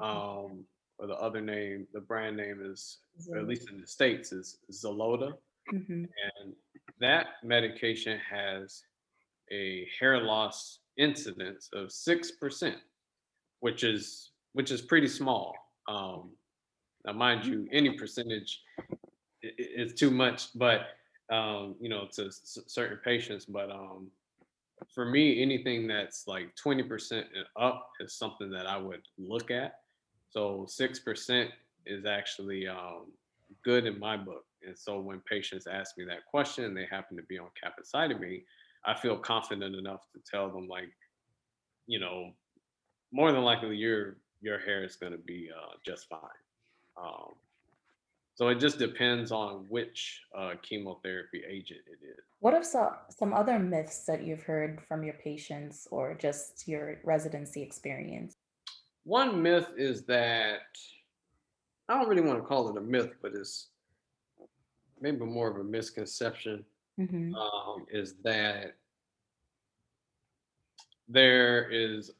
Mm-hmm. 0.00 0.04
Um, 0.04 0.64
or 0.98 1.06
the 1.06 1.14
other 1.14 1.40
name, 1.40 1.86
the 1.92 2.00
brand 2.00 2.36
name 2.36 2.60
is, 2.64 2.98
at 3.36 3.46
least 3.46 3.68
in 3.70 3.80
the 3.80 3.86
States, 3.86 4.32
is 4.32 4.58
Xeloda. 4.70 5.32
Mm-hmm. 5.72 6.04
And 6.04 6.54
that 7.02 7.26
medication 7.44 8.18
has 8.30 8.82
a 9.50 9.86
hair 9.98 10.18
loss 10.22 10.78
incidence 10.96 11.68
of 11.72 11.88
6%, 11.88 12.74
which 13.60 13.84
is 13.84 14.30
which 14.54 14.70
is 14.70 14.82
pretty 14.82 15.08
small. 15.08 15.54
Um, 15.88 16.30
now, 17.06 17.12
mind 17.14 17.46
you, 17.46 17.66
any 17.72 17.96
percentage 17.96 18.60
is 19.42 19.94
too 19.94 20.10
much, 20.10 20.48
but 20.54 20.88
um, 21.30 21.74
you 21.80 21.88
know, 21.88 22.06
to 22.12 22.26
s- 22.26 22.58
certain 22.66 22.98
patients. 23.02 23.46
But 23.46 23.70
um, 23.70 24.08
for 24.94 25.06
me, 25.06 25.42
anything 25.42 25.86
that's 25.86 26.26
like 26.26 26.54
20% 26.56 27.12
and 27.12 27.46
up 27.56 27.88
is 28.00 28.14
something 28.14 28.50
that 28.50 28.66
I 28.66 28.76
would 28.76 29.02
look 29.18 29.50
at. 29.50 29.80
So 30.30 30.66
6% 30.68 31.48
is 31.86 32.04
actually 32.06 32.66
um, 32.66 33.06
good 33.64 33.86
in 33.86 33.98
my 33.98 34.16
book. 34.16 34.44
And 34.66 34.76
so 34.76 35.00
when 35.00 35.20
patients 35.20 35.66
ask 35.66 35.96
me 35.98 36.04
that 36.06 36.26
question 36.30 36.64
and 36.64 36.76
they 36.76 36.86
happen 36.90 37.16
to 37.16 37.22
be 37.24 37.38
on 37.38 37.48
capecitabine, 37.62 38.44
I 38.84 38.94
feel 38.94 39.16
confident 39.16 39.76
enough 39.76 40.06
to 40.12 40.20
tell 40.28 40.50
them 40.50 40.66
like, 40.68 40.90
you 41.86 42.00
know, 42.00 42.32
more 43.12 43.32
than 43.32 43.42
likely 43.42 43.76
your 43.76 44.16
your 44.40 44.58
hair 44.58 44.84
is 44.84 44.96
going 44.96 45.12
to 45.12 45.18
be 45.18 45.50
uh, 45.56 45.74
just 45.86 46.08
fine. 46.08 46.20
Um, 46.96 47.34
so 48.34 48.48
it 48.48 48.58
just 48.58 48.78
depends 48.78 49.30
on 49.30 49.66
which 49.68 50.22
uh, 50.36 50.54
chemotherapy 50.62 51.42
agent 51.48 51.80
it 51.86 52.04
is. 52.04 52.24
What 52.40 52.54
are 52.54 52.64
some, 52.64 52.90
some 53.08 53.32
other 53.32 53.58
myths 53.58 54.04
that 54.06 54.24
you've 54.24 54.42
heard 54.42 54.80
from 54.88 55.04
your 55.04 55.14
patients 55.14 55.86
or 55.90 56.14
just 56.14 56.66
your 56.66 56.96
residency 57.04 57.62
experience? 57.62 58.34
One 59.04 59.42
myth 59.42 59.68
is 59.76 60.04
that 60.06 60.60
I 61.88 61.98
don't 61.98 62.08
really 62.08 62.22
want 62.22 62.38
to 62.38 62.44
call 62.44 62.70
it 62.70 62.76
a 62.76 62.80
myth, 62.80 63.12
but 63.20 63.32
it's 63.34 63.68
maybe 65.02 65.24
more 65.26 65.50
of 65.50 65.56
a 65.58 65.64
misconception. 65.64 66.64
hmm 66.96 67.34
Um, 67.34 67.86
is 67.90 68.14
that 68.22 68.76
there 71.08 71.68
is 71.70 72.12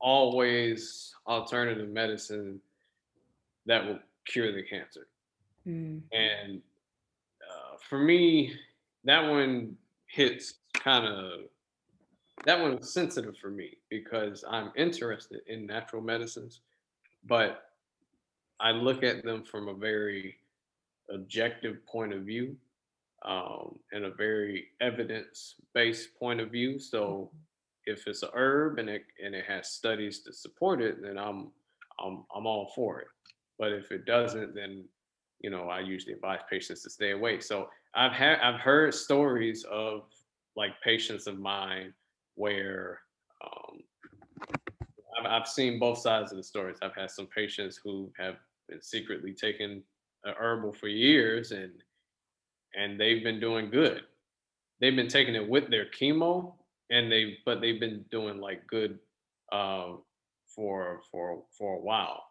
always 0.00 1.14
alternative 1.26 1.88
medicine 1.88 2.60
that 3.66 3.84
will 3.86 3.98
cure 4.24 4.52
the 4.52 4.62
cancer. 4.62 5.06
Mm, 5.66 6.02
And 6.12 6.60
uh, 7.42 7.76
for 7.88 7.98
me, 7.98 8.54
that 9.04 9.28
one 9.28 9.76
hits 10.06 10.54
kind 10.72 11.06
of 11.06 11.40
that 12.44 12.60
one 12.60 12.76
was 12.76 12.92
sensitive 12.92 13.36
for 13.36 13.50
me 13.50 13.78
because 13.90 14.44
I'm 14.48 14.70
interested 14.76 15.40
in 15.48 15.66
natural 15.66 16.00
medicines, 16.00 16.60
but 17.26 17.72
I 18.60 18.70
look 18.70 19.02
at 19.02 19.24
them 19.24 19.42
from 19.42 19.68
a 19.68 19.74
very 19.74 20.36
objective 21.10 21.84
point 21.86 22.12
of 22.12 22.22
view 22.22 22.56
um, 23.24 23.78
and 23.92 24.04
a 24.04 24.10
very 24.10 24.68
evidence-based 24.80 26.14
point 26.18 26.40
of 26.40 26.50
view. 26.50 26.78
So 26.78 27.30
if 27.84 28.06
it's 28.06 28.22
a 28.22 28.30
herb 28.34 28.78
and 28.78 28.88
it 28.88 29.02
and 29.24 29.34
it 29.34 29.44
has 29.46 29.70
studies 29.70 30.20
to 30.20 30.32
support 30.32 30.80
it, 30.80 31.02
then 31.02 31.18
I'm 31.18 31.50
I'm 31.98 32.24
I'm 32.34 32.46
all 32.46 32.72
for 32.74 33.00
it. 33.00 33.08
But 33.58 33.72
if 33.72 33.90
it 33.90 34.04
doesn't, 34.04 34.54
then 34.54 34.84
you 35.40 35.50
know 35.50 35.68
I 35.68 35.80
usually 35.80 36.14
advise 36.14 36.40
patients 36.48 36.82
to 36.82 36.90
stay 36.90 37.12
away. 37.12 37.40
So 37.40 37.68
I've 37.94 38.12
had 38.12 38.38
I've 38.40 38.60
heard 38.60 38.94
stories 38.94 39.64
of 39.70 40.02
like 40.56 40.80
patients 40.82 41.26
of 41.26 41.38
mine 41.38 41.94
where 42.34 43.00
um, 43.44 43.80
I've, 45.18 45.26
I've 45.26 45.48
seen 45.48 45.78
both 45.78 45.98
sides 45.98 46.30
of 46.30 46.36
the 46.36 46.44
stories. 46.44 46.78
I've 46.82 46.94
had 46.94 47.10
some 47.10 47.26
patients 47.26 47.80
who 47.82 48.12
have 48.18 48.36
been 48.68 48.82
secretly 48.82 49.32
taking 49.32 49.82
a 50.24 50.32
herbal 50.32 50.72
for 50.72 50.88
years 50.88 51.52
and 51.52 51.72
and 52.74 53.00
they've 53.00 53.24
been 53.24 53.40
doing 53.40 53.70
good. 53.70 54.02
They've 54.80 54.94
been 54.94 55.08
taking 55.08 55.34
it 55.34 55.48
with 55.48 55.70
their 55.70 55.86
chemo 55.86 56.54
and 56.90 57.10
they 57.10 57.38
but 57.44 57.60
they've 57.60 57.80
been 57.80 58.04
doing 58.10 58.38
like 58.40 58.66
good 58.66 58.98
uh, 59.52 59.94
for 60.46 61.00
for 61.10 61.42
for 61.56 61.76
a 61.76 61.80
while. 61.80 62.24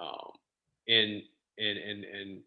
Um, 0.00 0.32
and 0.88 1.22
and 1.58 1.78
and 1.78 2.04
and 2.04 2.40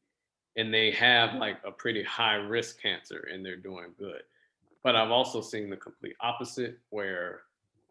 and 0.58 0.74
they 0.74 0.92
have 0.92 1.36
like 1.36 1.58
a 1.66 1.72
pretty 1.72 2.04
high 2.04 2.36
risk 2.36 2.82
cancer 2.82 3.28
and 3.32 3.46
they're 3.46 3.56
doing 3.56 3.94
good. 3.98 4.22
But 4.84 4.96
I've 4.96 5.12
also 5.12 5.42
seen 5.42 5.70
the 5.70 5.78
complete 5.78 6.16
opposite 6.22 6.80
where 6.90 7.42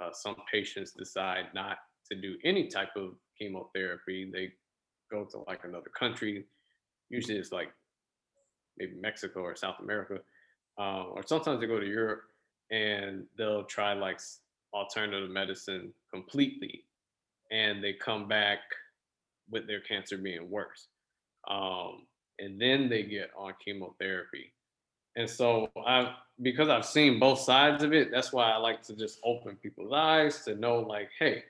uh, 0.01 0.11
some 0.13 0.37
patients 0.53 0.93
decide 0.93 1.47
not 1.55 1.79
to 2.11 2.21
do 2.21 2.37
any 2.45 2.69
type 2.69 2.91
of 2.97 3.15
chemotherapy. 3.39 4.31
They 4.33 4.53
go 5.11 5.25
to 5.25 5.45
like 5.47 5.61
another 5.65 5.91
country. 5.99 6.45
Usually 7.11 7.39
it's 7.39 7.53
like 7.53 7.73
maybe 8.79 8.95
Mexico 9.01 9.41
or 9.41 9.57
South 9.57 9.77
America. 9.81 10.21
Uh, 10.79 11.05
or 11.05 11.23
sometimes 11.27 11.61
they 11.61 11.67
go 11.67 11.81
to 11.81 11.87
Europe 11.87 12.23
and 12.71 13.25
they'll 13.39 13.65
try 13.65 13.95
like 13.95 14.21
alternative 14.75 15.31
medicine 15.31 15.93
completely 16.13 16.85
and 17.51 17.83
they 17.83 17.93
come 17.93 18.29
back 18.29 18.59
with 19.51 19.67
their 19.67 19.81
cancer 19.81 20.19
being 20.19 20.51
worse. 20.51 20.89
Um, 21.49 22.07
and 22.39 22.61
then 22.61 22.89
they 22.89 23.03
get 23.05 23.31
on 23.37 23.55
chemotherapy. 23.65 24.53
And 25.17 25.29
so 25.29 25.71
I've 25.87 26.09
because 26.43 26.69
I've 26.69 26.85
seen 26.85 27.19
both 27.19 27.41
sides 27.41 27.83
of 27.83 27.95
it, 27.95 28.11
that's 28.11 28.33
why 28.33 28.51
I 28.51 28.59
like 28.59 28.83
to 28.83 28.95
just 28.95 29.19
open 29.25 29.57
people's 29.57 29.93
eyes 29.95 30.45
to 30.45 30.55
know 30.55 30.81
like, 30.81 31.09
hey, 31.19 31.45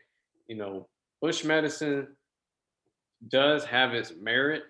you 0.47 0.57
know, 0.57 0.87
bush 1.21 1.43
medicine 1.45 2.07
does 3.29 3.65
have 3.65 3.95
its 3.95 4.13
merit. 4.21 4.63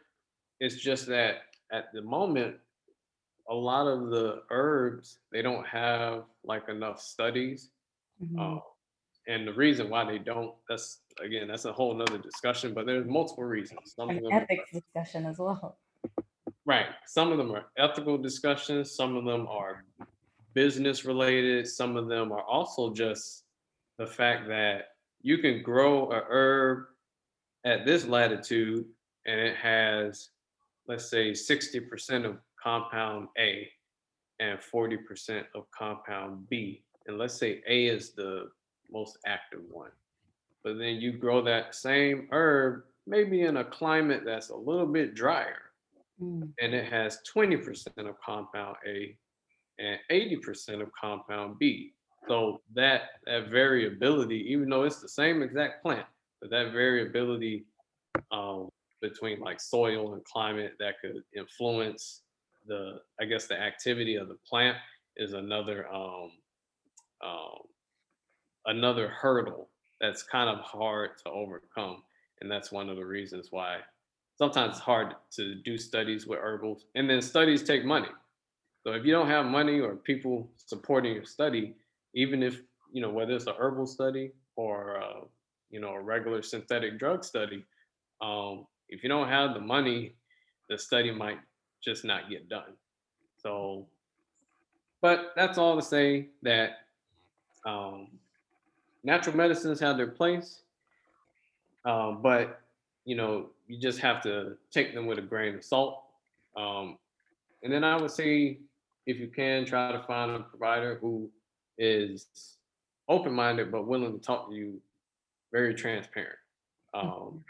It's 0.61 0.77
just 0.77 1.07
that 1.07 1.43
at 1.73 1.93
the 1.93 2.03
moment, 2.03 2.57
a 3.49 3.55
lot 3.55 3.87
of 3.87 4.11
the 4.11 4.43
herbs 4.51 5.19
they 5.33 5.43
don't 5.43 5.67
have 5.67 6.25
like 6.45 6.69
enough 6.69 7.01
studies. 7.01 7.71
mhm. 8.23 8.39
Um, 8.39 8.63
and 9.29 9.47
the 9.47 9.53
reason 9.53 9.91
why 9.91 10.05
they 10.05 10.19
don't, 10.19 10.55
that's 10.69 11.01
again, 11.23 11.49
that's 11.49 11.65
a 11.65 11.73
whole 11.73 11.95
nother 11.95 12.19
discussion, 12.19 12.73
but 12.73 12.87
there's 12.87 13.07
multiple 13.07 13.45
reasons. 13.45 13.95
Some 13.97 14.11
of 14.11 14.17
An 14.17 14.23
them 14.23 14.33
ethics 14.33 14.71
discussion 14.73 15.27
as 15.27 15.39
well. 15.39 15.79
Right. 16.65 16.87
Some 17.07 17.33
of 17.33 17.39
them 17.39 17.53
are 17.53 17.67
ethical 17.77 18.19
discussions, 18.19 18.93
some 18.93 19.17
of 19.17 19.25
them 19.25 19.47
are 19.49 19.85
business 20.55 21.05
related, 21.05 21.69
some 21.69 21.97
of 21.97 22.09
them 22.09 22.33
are 22.33 22.43
also 22.43 22.93
just 22.93 23.45
the 23.99 24.07
fact 24.07 24.49
that 24.49 24.89
you 25.23 25.39
can 25.39 25.63
grow 25.63 26.11
a 26.11 26.23
herb 26.29 26.87
at 27.65 27.85
this 27.85 28.07
latitude 28.07 28.85
and 29.27 29.41
it 29.41 29.57
has, 29.57 30.31
let's 30.89 31.11
say, 31.11 31.33
60% 31.33 32.25
of 32.25 32.39
compound 32.63 33.29
A 33.39 33.69
and 34.41 34.59
40% 34.59 35.45
of 35.55 35.71
compound 35.71 36.49
B. 36.49 36.83
And 37.07 37.19
let's 37.19 37.35
say 37.35 37.63
A 37.69 37.87
is 37.87 38.13
the 38.13 38.51
most 38.91 39.19
active 39.27 39.63
one. 39.71 39.91
But 40.65 40.79
then 40.79 40.97
you 40.97 41.13
grow 41.13 41.43
that 41.43 41.75
same 41.75 42.29
herb 42.33 42.83
maybe 43.07 43.43
in 43.43 43.59
a 43.59 43.65
climate 43.65 44.23
that's 44.25 44.49
a 44.49 44.57
little 44.57 44.87
bit 44.87 45.15
drier 45.15 45.67
Mm, 46.23 46.51
and 46.61 46.75
it 46.75 46.91
has 46.91 47.19
20% 47.35 47.87
of 48.09 48.21
compound 48.25 48.77
A 48.87 49.17
and 49.79 49.99
80% 50.11 50.81
of 50.81 50.89
compound 50.99 51.59
B. 51.59 51.93
So 52.29 52.61
that 52.75 53.03
that 53.27 53.51
variability, 53.51 54.51
even 54.51 54.69
though 54.69 54.83
it's 54.83 55.01
the 55.01 55.09
same 55.09 55.43
exact 55.43 55.83
plant, 55.83 56.07
but 56.41 56.51
that 56.51 56.73
variability 56.73 57.67
um, 58.33 58.69
between 59.01 59.41
like 59.41 59.61
soil 59.61 60.15
and 60.15 60.25
climate 60.25 60.75
that 60.79 60.95
could 61.01 61.23
influence 61.37 62.23
the, 62.67 63.01
I 63.21 63.25
guess, 63.25 63.47
the 63.47 63.61
activity 63.61 64.17
of 64.17 64.29
the 64.29 64.39
plant 64.49 64.77
is 65.17 65.33
another 65.33 65.89
um, 65.93 66.31
um, 67.25 67.59
another 68.67 69.09
hurdle 69.09 69.69
that's 70.01 70.23
kind 70.23 70.51
of 70.51 70.65
hard 70.65 71.11
to 71.25 71.31
overcome, 71.31 72.03
and 72.41 72.51
that's 72.51 72.71
one 72.71 72.89
of 72.89 72.97
the 72.97 73.05
reasons 73.05 73.49
why 73.51 73.79
sometimes 74.37 74.77
it's 74.77 74.85
hard 74.85 75.15
to 75.33 75.55
do 75.57 75.79
studies 75.79 76.27
with 76.27 76.39
herbals, 76.39 76.85
and 76.95 77.09
then 77.09 77.23
studies 77.23 77.63
take 77.63 77.85
money. 77.85 78.09
So 78.83 78.93
if 78.93 79.05
you 79.05 79.13
don't 79.13 79.29
have 79.29 79.47
money 79.47 79.81
or 79.81 79.97
people 79.97 80.49
supporting 80.57 81.15
your 81.15 81.25
study, 81.25 81.75
even 82.15 82.43
if 82.43 82.61
you 82.93 83.03
know 83.03 83.11
whether 83.11 83.33
it's 83.33 83.47
a 83.47 83.55
herbal 83.55 83.87
study 83.87 84.33
or 84.57 85.03
uh, 85.03 85.21
you 85.71 85.81
know 85.81 85.91
a 85.91 86.01
regular 86.01 86.43
synthetic 86.43 86.99
drug 86.99 87.25
study, 87.25 87.65
um, 88.21 88.67
if 88.89 89.03
you 89.03 89.09
don't 89.09 89.29
have 89.29 89.55
the 89.55 89.61
money, 89.61 90.15
the 90.69 90.79
study 90.79 91.11
might 91.11 91.39
just 91.83 92.05
not 92.05 92.31
get 92.31 92.49
done. 92.49 92.75
So, 93.37 93.87
but 95.01 95.33
that's 95.37 95.59
all 95.59 95.77
to 95.77 95.83
say 95.83 96.29
that 96.43 96.79
um, 97.65 98.09
natural 99.05 99.37
medicines 99.37 99.81
have 99.81 99.97
their 99.97 100.09
place, 100.09 100.63
um, 101.85 102.21
but 102.23 102.61
you 103.05 103.15
know 103.15 103.47
you 103.69 103.79
just 103.79 103.99
have 104.01 104.23
to 104.23 104.57
take 104.71 104.95
them 104.95 105.07
with 105.07 105.19
a 105.19 105.23
grain 105.23 105.55
of 105.55 105.65
salt. 105.65 106.03
Um, 106.57 106.99
and 107.63 107.73
then 107.73 107.85
I 107.85 108.01
would 108.01 108.11
say, 108.11 108.59
if 109.07 109.19
you 109.19 109.29
can, 109.29 109.65
try 109.65 109.93
to 109.93 110.03
find 110.05 110.31
a 110.31 110.41
provider 110.41 110.99
who 111.01 111.29
is 111.79 112.27
open-minded 113.09 113.71
but 113.71 113.87
willing 113.87 114.13
to 114.13 114.25
talk 114.25 114.49
to 114.49 114.55
you, 114.55 114.81
very 115.53 115.75
transparent. 115.75 116.39
Um, 116.95 117.45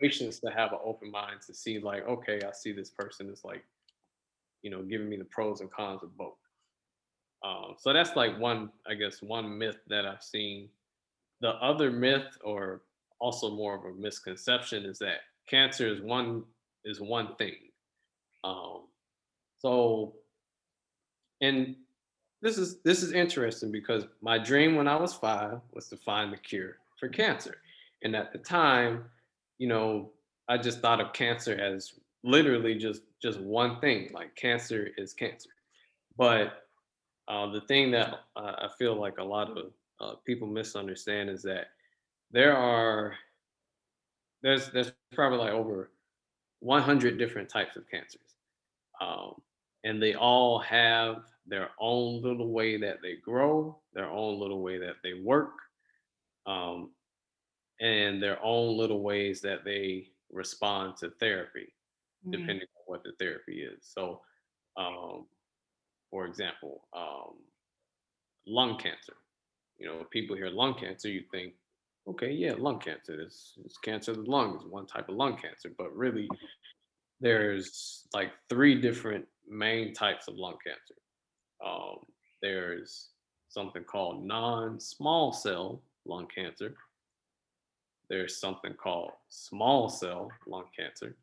patients 0.00 0.40
to 0.40 0.50
have 0.50 0.72
an 0.72 0.78
open 0.84 1.10
mind 1.10 1.40
to 1.46 1.54
see, 1.54 1.78
like, 1.78 2.06
okay, 2.08 2.40
I 2.46 2.52
see 2.52 2.72
this 2.72 2.90
person 2.90 3.30
is 3.30 3.44
like, 3.44 3.64
you 4.62 4.70
know, 4.70 4.82
giving 4.82 5.08
me 5.08 5.16
the 5.16 5.24
pros 5.24 5.60
and 5.60 5.70
cons 5.70 6.02
of 6.02 6.16
both. 6.16 6.34
Um, 7.44 7.74
so 7.78 7.92
that's 7.92 8.14
like 8.16 8.38
one, 8.38 8.70
I 8.86 8.94
guess, 8.94 9.22
one 9.22 9.58
myth 9.58 9.78
that 9.88 10.06
I've 10.06 10.22
seen. 10.22 10.68
The 11.40 11.50
other 11.50 11.90
myth, 11.90 12.36
or 12.44 12.82
also 13.18 13.50
more 13.50 13.74
of 13.74 13.84
a 13.84 13.92
misconception, 13.98 14.84
is 14.84 14.98
that 15.00 15.18
cancer 15.48 15.88
is 15.88 16.00
one 16.00 16.44
is 16.84 17.00
one 17.00 17.34
thing. 17.36 17.56
Um, 18.44 18.82
so, 19.58 20.14
and 21.40 21.76
this 22.42 22.58
is 22.58 22.80
this 22.82 23.02
is 23.02 23.12
interesting 23.12 23.72
because 23.72 24.04
my 24.20 24.38
dream 24.38 24.76
when 24.76 24.88
I 24.88 24.96
was 24.96 25.14
five 25.14 25.60
was 25.72 25.88
to 25.88 25.96
find 25.96 26.32
the 26.32 26.36
cure 26.36 26.76
for 27.02 27.08
cancer, 27.08 27.56
and 28.04 28.14
at 28.14 28.32
the 28.32 28.38
time, 28.38 29.06
you 29.58 29.66
know, 29.66 30.12
I 30.48 30.56
just 30.56 30.78
thought 30.78 31.00
of 31.00 31.12
cancer 31.12 31.52
as 31.52 31.94
literally 32.22 32.76
just 32.76 33.02
just 33.20 33.40
one 33.40 33.80
thing, 33.80 34.10
like 34.14 34.36
cancer 34.36 34.90
is 34.96 35.12
cancer. 35.12 35.50
But 36.16 36.62
uh, 37.26 37.50
the 37.50 37.62
thing 37.62 37.90
that 37.90 38.20
uh, 38.36 38.52
I 38.56 38.68
feel 38.78 38.94
like 38.94 39.18
a 39.18 39.24
lot 39.24 39.50
of 39.50 39.72
uh, 40.00 40.14
people 40.24 40.46
misunderstand 40.46 41.28
is 41.28 41.42
that 41.42 41.70
there 42.30 42.56
are 42.56 43.14
there's 44.44 44.70
there's 44.70 44.92
probably 45.12 45.38
like 45.38 45.52
over 45.52 45.90
100 46.60 47.18
different 47.18 47.48
types 47.48 47.74
of 47.74 47.82
cancers, 47.90 48.36
um, 49.00 49.34
and 49.82 50.00
they 50.00 50.14
all 50.14 50.60
have 50.60 51.16
their 51.48 51.70
own 51.80 52.22
little 52.22 52.52
way 52.52 52.76
that 52.76 52.98
they 53.02 53.16
grow, 53.16 53.76
their 53.92 54.08
own 54.08 54.38
little 54.38 54.62
way 54.62 54.78
that 54.78 54.94
they 55.02 55.14
work, 55.14 55.50
um, 56.46 56.90
and 57.80 58.22
their 58.22 58.38
own 58.42 58.76
little 58.76 59.02
ways 59.02 59.40
that 59.40 59.64
they 59.64 60.08
respond 60.30 60.96
to 60.98 61.10
therapy, 61.20 61.72
mm. 62.26 62.32
depending 62.32 62.60
on 62.60 62.84
what 62.86 63.02
the 63.02 63.12
therapy 63.18 63.62
is. 63.62 63.78
So, 63.82 64.20
um, 64.76 65.26
for 66.10 66.26
example, 66.26 66.82
um, 66.96 67.36
lung 68.46 68.78
cancer. 68.78 69.14
You 69.78 69.88
know, 69.88 70.04
people 70.10 70.36
hear 70.36 70.48
lung 70.48 70.74
cancer, 70.74 71.08
you 71.08 71.24
think, 71.30 71.54
okay, 72.08 72.30
yeah, 72.30 72.52
lung 72.56 72.78
cancer. 72.78 73.20
It's, 73.20 73.54
it's 73.64 73.78
cancer 73.78 74.12
of 74.12 74.24
the 74.24 74.30
lungs, 74.30 74.62
one 74.68 74.86
type 74.86 75.08
of 75.08 75.16
lung 75.16 75.36
cancer. 75.36 75.70
But 75.76 75.96
really, 75.96 76.28
there's 77.20 78.06
like 78.14 78.30
three 78.48 78.80
different 78.80 79.24
main 79.48 79.92
types 79.92 80.28
of 80.28 80.34
lung 80.34 80.56
cancer. 80.64 80.94
Um, 81.64 81.98
there's 82.42 83.10
something 83.48 83.84
called 83.84 84.24
non-small 84.24 85.32
cell 85.32 85.82
lung 86.06 86.26
cancer. 86.34 86.74
There's 88.08 88.38
something 88.38 88.74
called 88.74 89.12
small 89.28 89.88
cell 89.88 90.30
lung 90.46 90.64
cancer. 90.76 91.16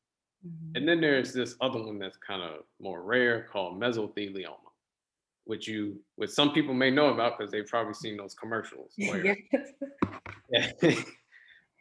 Mm-hmm. 0.46 0.76
And 0.76 0.88
then 0.88 1.02
there's 1.02 1.34
this 1.34 1.56
other 1.62 1.82
one 1.82 2.00
that's 2.00 2.18
kind 2.18 2.42
of 2.42 2.64
more 2.80 3.04
rare 3.04 3.48
called 3.52 3.80
mesothelioma, 3.80 4.56
which 5.46 5.68
you, 5.68 6.00
which 6.16 6.30
some 6.30 6.52
people 6.52 6.74
may 6.74 6.90
know 6.90 7.08
about 7.08 7.38
because 7.38 7.52
they've 7.52 7.68
probably 7.68 7.94
seen 7.94 8.18
those 8.18 8.34
commercials. 8.34 8.94
Where, 8.98 9.38
yeah. 10.52 10.72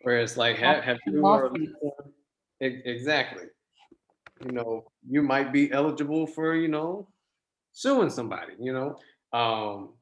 where 0.02 0.20
it's 0.20 0.36
like, 0.36 0.56
have, 0.56 0.84
have 0.84 0.98
you 1.06 1.74
exactly, 2.60 3.44
you 4.44 4.52
know, 4.52 4.84
you 5.08 5.22
might 5.22 5.52
be 5.52 5.72
eligible 5.72 6.26
for, 6.26 6.54
you 6.54 6.68
know, 6.68 7.08
suing 7.72 8.10
somebody, 8.10 8.52
you 8.60 8.72
know. 8.72 8.96
Um, 9.38 9.94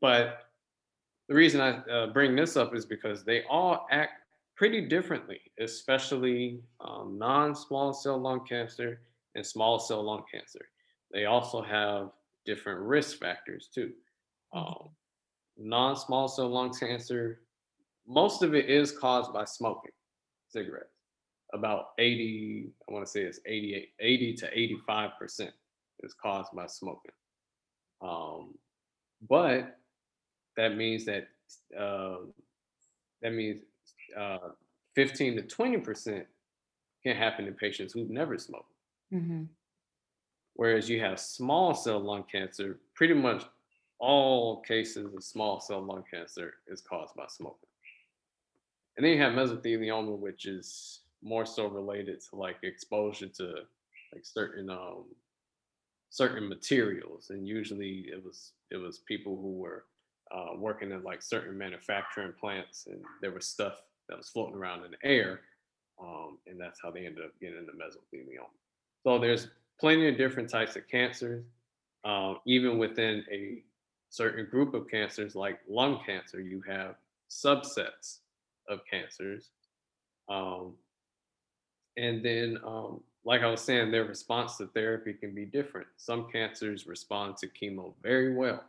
but 0.00 0.43
the 1.28 1.34
reason 1.34 1.60
I 1.60 1.78
uh, 1.90 2.06
bring 2.08 2.36
this 2.36 2.56
up 2.56 2.74
is 2.74 2.84
because 2.84 3.24
they 3.24 3.42
all 3.48 3.86
act 3.90 4.12
pretty 4.56 4.82
differently, 4.82 5.40
especially 5.58 6.60
um, 6.80 7.16
non-small 7.18 7.92
cell 7.92 8.18
lung 8.18 8.46
cancer 8.46 9.00
and 9.34 9.44
small 9.44 9.78
cell 9.78 10.02
lung 10.02 10.22
cancer. 10.32 10.60
They 11.12 11.24
also 11.24 11.62
have 11.62 12.10
different 12.44 12.80
risk 12.80 13.18
factors 13.18 13.68
too. 13.74 13.92
Mm-hmm. 14.54 14.58
Um, 14.58 14.88
non-small 15.56 16.28
cell 16.28 16.48
lung 16.48 16.72
cancer, 16.72 17.40
most 18.06 18.42
of 18.42 18.54
it 18.54 18.68
is 18.68 18.92
caused 18.92 19.32
by 19.32 19.44
smoking 19.44 19.92
cigarettes. 20.48 20.90
About 21.52 21.90
80, 21.98 22.68
I 22.88 22.92
want 22.92 23.06
to 23.06 23.10
say 23.10 23.22
it's 23.22 23.40
88, 23.46 23.88
80 24.00 24.34
to 24.34 24.58
85 24.58 25.10
percent 25.18 25.50
is 26.00 26.14
caused 26.14 26.52
by 26.54 26.66
smoking. 26.66 27.12
Um, 28.02 28.54
but 29.28 29.78
that 30.56 30.76
means 30.76 31.04
that 31.04 31.28
uh, 31.78 32.18
that 33.22 33.32
means 33.32 33.62
uh, 34.18 34.50
15 34.94 35.36
to 35.36 35.42
20 35.42 35.78
percent 35.78 36.26
can 37.02 37.16
happen 37.16 37.46
in 37.46 37.54
patients 37.54 37.92
who've 37.92 38.10
never 38.10 38.38
smoked. 38.38 38.72
Mm-hmm. 39.12 39.44
Whereas 40.54 40.88
you 40.88 41.00
have 41.00 41.18
small 41.18 41.74
cell 41.74 42.00
lung 42.00 42.24
cancer, 42.30 42.78
pretty 42.94 43.14
much 43.14 43.44
all 43.98 44.62
cases 44.62 45.12
of 45.14 45.22
small 45.22 45.60
cell 45.60 45.82
lung 45.82 46.04
cancer 46.10 46.54
is 46.68 46.80
caused 46.80 47.14
by 47.14 47.26
smoking. 47.28 47.68
And 48.96 49.04
then 49.04 49.12
you 49.12 49.22
have 49.22 49.32
mesothelioma, 49.32 50.16
which 50.16 50.46
is 50.46 51.00
more 51.22 51.46
so 51.46 51.66
related 51.66 52.20
to 52.20 52.36
like 52.36 52.56
exposure 52.62 53.28
to 53.28 53.54
like 54.12 54.24
certain 54.24 54.70
um 54.70 55.04
certain 56.10 56.48
materials 56.48 57.30
and 57.30 57.48
usually 57.48 58.06
it 58.12 58.22
was 58.24 58.52
it 58.70 58.76
was 58.76 58.98
people 58.98 59.36
who 59.36 59.54
were 59.54 59.86
uh, 60.32 60.56
working 60.56 60.90
in 60.90 61.02
like 61.02 61.22
certain 61.22 61.56
manufacturing 61.56 62.32
plants 62.38 62.86
and 62.90 63.00
there 63.20 63.30
was 63.30 63.46
stuff 63.46 63.82
that 64.08 64.16
was 64.16 64.28
floating 64.28 64.54
around 64.54 64.84
in 64.84 64.90
the 64.90 65.08
air 65.08 65.40
um, 66.00 66.38
and 66.46 66.60
that's 66.60 66.80
how 66.82 66.90
they 66.90 67.06
ended 67.06 67.24
up 67.24 67.32
getting 67.40 67.58
into 67.58 67.72
mesothelioma 67.72 68.48
so 69.02 69.18
there's 69.18 69.48
plenty 69.78 70.08
of 70.08 70.16
different 70.16 70.48
types 70.48 70.76
of 70.76 70.86
cancers 70.88 71.44
um, 72.04 72.38
even 72.46 72.78
within 72.78 73.24
a 73.30 73.62
certain 74.10 74.46
group 74.46 74.74
of 74.74 74.88
cancers 74.88 75.34
like 75.34 75.60
lung 75.68 76.00
cancer 76.04 76.40
you 76.40 76.62
have 76.66 76.96
subsets 77.30 78.18
of 78.68 78.80
cancers 78.90 79.50
um, 80.28 80.74
and 81.96 82.24
then 82.24 82.58
um, 82.64 83.00
like 83.24 83.42
I 83.42 83.46
was 83.46 83.62
saying, 83.62 83.90
their 83.90 84.04
response 84.04 84.56
to 84.58 84.66
therapy 84.66 85.14
can 85.14 85.34
be 85.34 85.46
different. 85.46 85.86
Some 85.96 86.28
cancers 86.30 86.86
respond 86.86 87.36
to 87.38 87.48
chemo 87.48 87.94
very 88.02 88.34
well. 88.34 88.64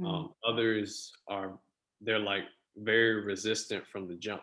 Mm-hmm. 0.00 0.06
Um, 0.06 0.34
others 0.46 1.12
are 1.28 1.52
they're 2.00 2.18
like 2.18 2.44
very 2.76 3.22
resistant 3.22 3.86
from 3.86 4.08
the 4.08 4.14
jump. 4.14 4.42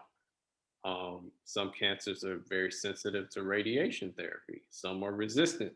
Um, 0.86 1.32
some 1.44 1.72
cancers 1.78 2.24
are 2.24 2.42
very 2.48 2.72
sensitive 2.72 3.30
to 3.32 3.44
radiation 3.44 4.14
therapy. 4.16 4.62
Some 4.70 5.04
are 5.04 5.12
resistant 5.12 5.74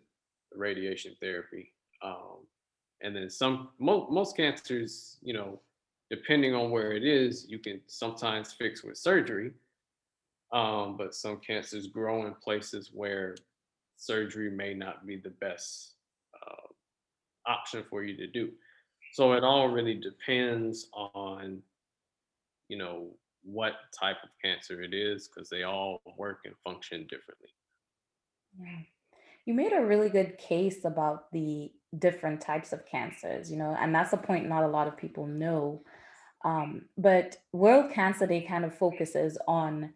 to 0.52 0.60
radiation 0.60 1.15
therapy. 1.20 1.74
Um, 2.04 2.46
and 3.02 3.15
then 3.15 3.30
some 3.30 3.70
mo- 3.80 4.08
most 4.10 4.38
cancers, 4.38 5.17
you 5.22 5.34
know, 5.34 5.60
depending 6.10 6.54
on 6.54 6.72
where 6.72 6.91
it 6.91 7.04
is, 7.04 7.48
you 7.50 7.58
can 7.58 7.82
sometimes 7.88 8.54
fix 8.54 8.84
with 8.84 8.98
surgery. 8.98 9.52
Um, 10.54 10.98
but 10.98 11.15
some 11.15 11.38
cancers 11.38 11.88
grow 11.88 12.26
in 12.26 12.34
places 12.36 12.91
where 12.94 13.36
surgery 13.98 14.52
may 14.52 14.74
not 14.74 15.08
be 15.08 15.15
the 15.17 15.30
best 15.30 15.94
uh, 16.36 16.67
option 17.50 17.84
for 17.89 18.04
you 18.04 18.15
to 18.17 18.28
do. 18.28 18.52
So 19.13 19.34
it 19.34 19.43
all 19.43 19.69
really 19.69 19.95
depends 19.95 20.88
on, 20.93 21.62
you 22.69 22.78
know, 22.78 23.10
what 23.43 23.74
type 23.97 24.17
of 24.24 24.30
cancer 24.43 24.82
it 24.82 24.93
is 24.93 25.28
because 25.28 25.50
they 25.50 25.63
all 25.63 26.02
work 26.17 26.39
and 26.45 26.54
function 26.63 27.08
differently. 27.10 27.50
Yeah. 28.60 28.80
You 29.45 29.54
made 29.54 29.74
a 29.74 29.86
really 29.86 30.10
good 30.10 30.38
case 30.38 30.86
about 30.86 31.32
the 31.32 31.71
different 31.97 32.41
types 32.41 32.71
of 32.71 32.86
cancers, 32.86 33.52
you 33.52 33.58
know, 33.58 33.76
and 33.80 33.93
that's 33.93 34.13
a 34.13 34.17
point 34.17 34.47
not 34.47 34.63
a 34.63 34.67
lot 34.67 34.88
of 34.88 34.97
people 34.97 35.28
know. 35.28 35.82
Um, 36.45 36.84
but 36.97 37.38
World 37.52 37.91
Cancer 37.91 38.28
Day 38.28 38.41
kind 38.41 38.65
of 38.65 38.78
focuses 38.78 39.38
on 39.47 39.93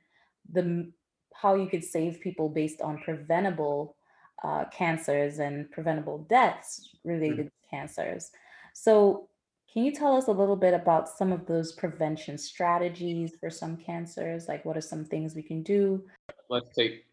the 0.51 0.91
how 1.33 1.55
you 1.55 1.67
could 1.67 1.83
save 1.83 2.21
people 2.21 2.49
based 2.49 2.81
on 2.81 2.97
preventable 2.99 3.95
uh, 4.43 4.65
cancers 4.71 5.39
and 5.39 5.69
preventable 5.71 6.25
deaths 6.29 6.89
related 7.03 7.39
mm-hmm. 7.39 7.47
to 7.47 7.69
cancers. 7.69 8.31
So, 8.77 9.29
can 9.71 9.85
you 9.85 9.91
tell 9.91 10.17
us 10.17 10.27
a 10.27 10.31
little 10.31 10.57
bit 10.57 10.73
about 10.73 11.07
some 11.07 11.31
of 11.31 11.45
those 11.45 11.71
prevention 11.71 12.37
strategies 12.37 13.31
for 13.39 13.49
some 13.49 13.77
cancers? 13.77 14.49
Like, 14.49 14.65
what 14.65 14.75
are 14.75 14.81
some 14.81 15.05
things 15.05 15.33
we 15.33 15.41
can 15.41 15.63
do? 15.63 16.03
Let's 16.49 16.75
take 16.77 17.05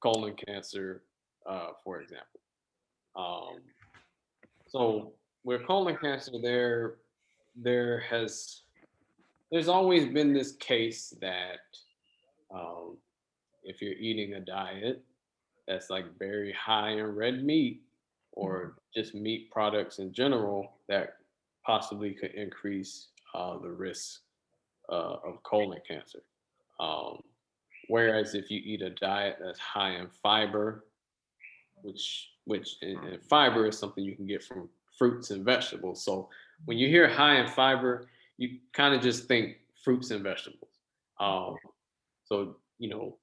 colon 0.00 0.34
cancer, 0.46 1.02
uh, 1.46 1.70
for 1.82 2.00
example. 2.00 2.40
Um, 3.16 3.58
so, 4.68 5.12
with 5.42 5.66
colon 5.66 5.96
cancer, 6.00 6.30
there, 6.40 6.94
there 7.56 8.04
has, 8.08 8.62
there's 9.50 9.68
always 9.68 10.06
been 10.06 10.32
this 10.32 10.52
case 10.52 11.12
that 11.20 11.58
um, 12.54 12.96
if 13.64 13.82
you're 13.82 13.94
eating 13.94 14.34
a 14.34 14.40
diet 14.40 15.02
that's 15.66 15.90
like 15.90 16.04
very 16.20 16.52
high 16.52 16.90
in 16.90 17.04
red 17.04 17.42
meat 17.42 17.82
or 18.32 18.58
mm-hmm. 18.58 19.00
just 19.00 19.14
meat 19.14 19.50
products 19.50 19.98
in 19.98 20.12
general 20.12 20.72
that 20.88 21.14
possibly 21.64 22.12
could 22.12 22.34
increase 22.34 23.08
uh, 23.34 23.58
the 23.58 23.70
risk 23.70 24.20
uh, 24.90 25.16
of 25.24 25.42
colon 25.42 25.78
cancer. 25.86 26.22
Um, 26.78 27.20
whereas 27.88 28.34
if 28.34 28.50
you 28.50 28.60
eat 28.64 28.82
a 28.82 28.90
diet 28.90 29.36
that's 29.42 29.58
high 29.58 29.96
in 29.96 30.08
fiber, 30.22 30.84
which 31.82 32.30
which 32.44 32.76
fiber 33.28 33.66
is 33.66 33.78
something 33.78 34.02
you 34.02 34.16
can 34.16 34.26
get 34.26 34.42
from 34.42 34.68
fruits 34.98 35.30
and 35.30 35.44
vegetables. 35.44 36.04
So 36.04 36.28
when 36.64 36.78
you 36.78 36.88
hear 36.88 37.08
high 37.08 37.36
in 37.36 37.46
fiber, 37.46 38.08
you 38.38 38.58
kind 38.72 38.94
of 38.94 39.00
just 39.00 39.28
think 39.28 39.56
fruits 39.84 40.10
and 40.10 40.22
vegetables. 40.22 40.70
Um, 41.20 41.56
so 42.24 42.56
you 42.78 42.90
know, 42.90 43.16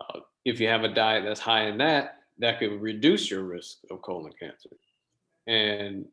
uh, 0.00 0.20
if 0.44 0.60
you 0.60 0.68
have 0.68 0.84
a 0.84 0.94
diet 0.94 1.24
that's 1.24 1.40
high 1.40 1.66
in 1.66 1.78
that, 1.78 2.19
that 2.40 2.58
could 2.58 2.80
reduce 2.80 3.30
your 3.30 3.44
risk 3.44 3.78
of 3.90 4.02
colon 4.02 4.32
cancer. 4.38 4.70
And 5.46 6.06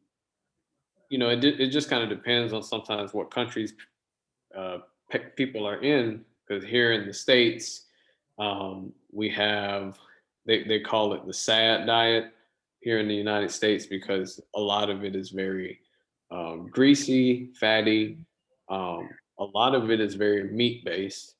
you 1.09 1.17
know, 1.17 1.29
it 1.29 1.43
it 1.43 1.69
just 1.69 1.89
kind 1.89 2.03
of 2.03 2.09
depends 2.09 2.53
on 2.53 2.63
sometimes 2.63 3.13
what 3.13 3.31
countries 3.31 3.73
uh, 4.55 4.79
pe- 5.09 5.31
people 5.35 5.65
are 5.65 5.81
in. 5.81 6.23
Because 6.47 6.63
here 6.63 6.93
in 6.93 7.07
the 7.07 7.13
states, 7.13 7.85
um, 8.39 8.93
we 9.11 9.29
have 9.29 9.97
they 10.45 10.63
they 10.63 10.79
call 10.79 11.13
it 11.13 11.25
the 11.25 11.33
SAD 11.33 11.87
diet 11.87 12.33
here 12.81 12.99
in 12.99 13.07
the 13.07 13.15
United 13.15 13.51
States 13.51 13.85
because 13.85 14.39
a 14.55 14.59
lot 14.59 14.89
of 14.89 15.03
it 15.03 15.15
is 15.15 15.29
very 15.29 15.79
um, 16.31 16.69
greasy, 16.71 17.51
fatty. 17.59 18.17
Um, 18.69 19.09
a 19.39 19.43
lot 19.43 19.75
of 19.75 19.91
it 19.91 19.99
is 19.99 20.15
very 20.15 20.51
meat 20.51 20.83
based, 20.83 21.35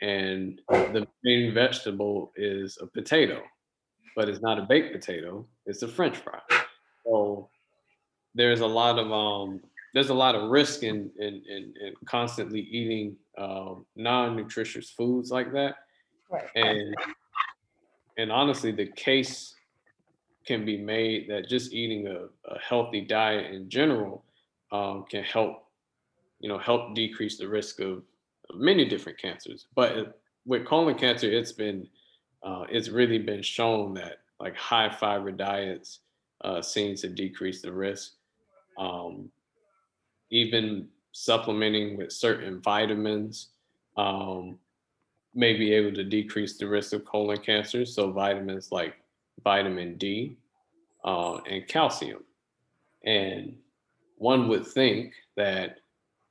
and 0.00 0.60
the 0.68 1.06
main 1.24 1.52
vegetable 1.52 2.32
is 2.36 2.78
a 2.80 2.86
potato, 2.86 3.42
but 4.16 4.28
it's 4.28 4.40
not 4.40 4.58
a 4.58 4.62
baked 4.62 4.92
potato; 4.92 5.46
it's 5.66 5.82
a 5.82 5.88
French 5.88 6.16
fry. 6.16 6.40
So 7.06 7.48
there's 8.34 8.60
a 8.60 8.66
lot 8.66 8.98
of 8.98 9.10
um, 9.10 9.60
there's 9.94 10.10
a 10.10 10.14
lot 10.14 10.34
of 10.34 10.50
risk 10.50 10.82
in 10.82 11.10
in 11.18 11.42
in, 11.48 11.74
in 11.80 11.94
constantly 12.04 12.60
eating 12.60 13.16
um, 13.38 13.86
non-nutritious 13.96 14.90
foods 14.90 15.30
like 15.30 15.50
that, 15.52 15.76
Right. 16.30 16.44
and 16.54 16.94
and 18.18 18.30
honestly, 18.30 18.70
the 18.70 18.86
case 18.86 19.54
can 20.46 20.64
be 20.64 20.76
made 20.76 21.28
that 21.30 21.48
just 21.48 21.72
eating 21.72 22.06
a, 22.06 22.26
a 22.52 22.58
healthy 22.58 23.00
diet 23.00 23.52
in 23.52 23.68
general 23.68 24.24
um, 24.72 25.04
can 25.08 25.22
help, 25.22 25.64
you 26.40 26.48
know, 26.48 26.58
help 26.58 26.94
decrease 26.94 27.38
the 27.38 27.48
risk 27.48 27.80
of, 27.80 28.02
of 28.50 28.56
many 28.56 28.84
different 28.84 29.18
cancers. 29.18 29.66
But 29.74 30.20
with 30.46 30.66
colon 30.66 30.96
cancer, 30.96 31.30
it's 31.30 31.52
been, 31.52 31.86
uh, 32.42 32.64
it's 32.70 32.88
really 32.88 33.18
been 33.18 33.42
shown 33.42 33.94
that 33.94 34.18
like 34.38 34.56
high 34.56 34.88
fiber 34.88 35.30
diets 35.30 36.00
uh, 36.42 36.62
seems 36.62 37.02
to 37.02 37.08
decrease 37.08 37.60
the 37.60 37.72
risk. 37.72 38.12
Um, 38.78 39.30
even 40.30 40.88
supplementing 41.12 41.96
with 41.96 42.12
certain 42.12 42.60
vitamins 42.60 43.48
um, 43.96 44.58
may 45.34 45.54
be 45.56 45.74
able 45.74 45.92
to 45.94 46.04
decrease 46.04 46.56
the 46.56 46.66
risk 46.66 46.92
of 46.92 47.04
colon 47.04 47.38
cancer. 47.38 47.84
So 47.84 48.10
vitamins 48.10 48.72
like 48.72 48.94
vitamin 49.44 49.96
D 49.96 50.36
uh, 51.04 51.38
and 51.38 51.66
calcium. 51.68 52.24
And 53.04 53.56
one 54.16 54.48
would 54.48 54.66
think 54.66 55.12
that, 55.36 55.78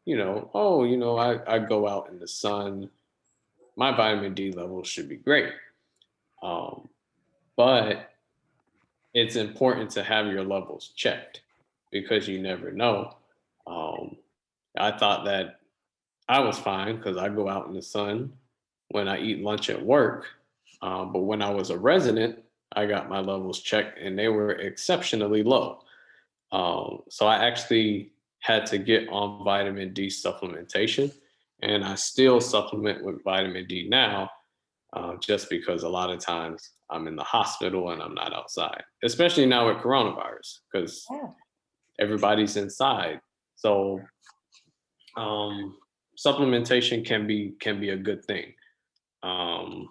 you 0.06 0.17
know, 0.17 0.50
oh, 0.54 0.84
you 0.84 0.98
know, 0.98 1.17
I, 1.17 1.56
I 1.56 1.60
go 1.60 1.88
out 1.88 2.10
in 2.10 2.19
the 2.19 2.28
sun, 2.28 2.89
my 3.76 3.95
vitamin 3.95 4.34
D 4.34 4.52
levels 4.52 4.88
should 4.88 5.10
be 5.10 5.17
great. 5.17 5.54
Um, 6.41 6.89
but 7.56 8.12
it's 9.13 9.36
important 9.36 9.89
to 9.91 10.04
have 10.04 10.28
your 10.28 10.43
levels 10.43 10.93
checked 10.95 11.41
because 11.91 12.28
you 12.28 12.39
never 12.39 12.71
know. 12.71 13.15
Um, 13.67 14.17
I 14.78 14.91
thought 14.91 15.25
that 15.25 15.60
I 16.28 16.39
was 16.39 16.60
fine 16.60 16.97
because 16.97 17.17
I 17.17 17.30
go 17.30 17.49
out 17.49 17.67
in 17.67 17.73
the 17.73 17.82
sun 17.82 18.34
when 18.89 19.08
I 19.08 19.19
eat 19.19 19.41
lunch 19.41 19.69
at 19.69 19.84
work. 19.84 20.28
Um, 20.82 21.12
but 21.12 21.21
when 21.21 21.41
I 21.41 21.49
was 21.49 21.69
a 21.69 21.78
resident, 21.78 22.39
I 22.73 22.86
got 22.86 23.10
my 23.10 23.19
levels 23.19 23.62
checked 23.62 23.99
and 23.99 24.17
they 24.17 24.28
were 24.28 24.52
exceptionally 24.52 25.43
low. 25.43 25.80
Um, 26.52 27.02
so 27.10 27.28
I 27.28 27.45
actually 27.45 28.12
had 28.39 28.65
to 28.67 28.78
get 28.78 29.08
on 29.10 29.43
vitamin 29.43 29.93
D 29.93 30.08
supplementation, 30.08 31.13
and 31.62 31.84
I 31.84 31.95
still 31.95 32.39
supplement 32.39 33.04
with 33.04 33.23
vitamin 33.23 33.67
D 33.67 33.88
now, 33.89 34.32
uh, 34.93 35.15
just 35.21 35.49
because 35.49 35.84
a 35.84 35.89
lot 35.89 36.10
of 36.10 36.19
times 36.19 36.71
I'm 36.89 37.08
in 37.08 37.15
the 37.15 37.23
hospital 37.23 37.91
and 37.91 38.02
I'm 38.02 38.15
not 38.15 38.34
outside, 38.34 38.84
especially 39.04 39.45
now 39.45 39.67
with 39.67 39.78
coronavirus, 39.84 40.60
because 40.71 41.06
Yeah. 41.12 41.30
everybody's 41.99 42.58
inside. 42.58 43.21
So 43.56 44.02
um, 45.15 45.78
supplementation 46.17 47.06
can 47.06 47.28
be 47.28 47.54
can 47.60 47.80
be 47.80 47.89
a 47.89 47.97
good 47.97 48.23
thing. 48.25 48.54
Um, 49.23 49.89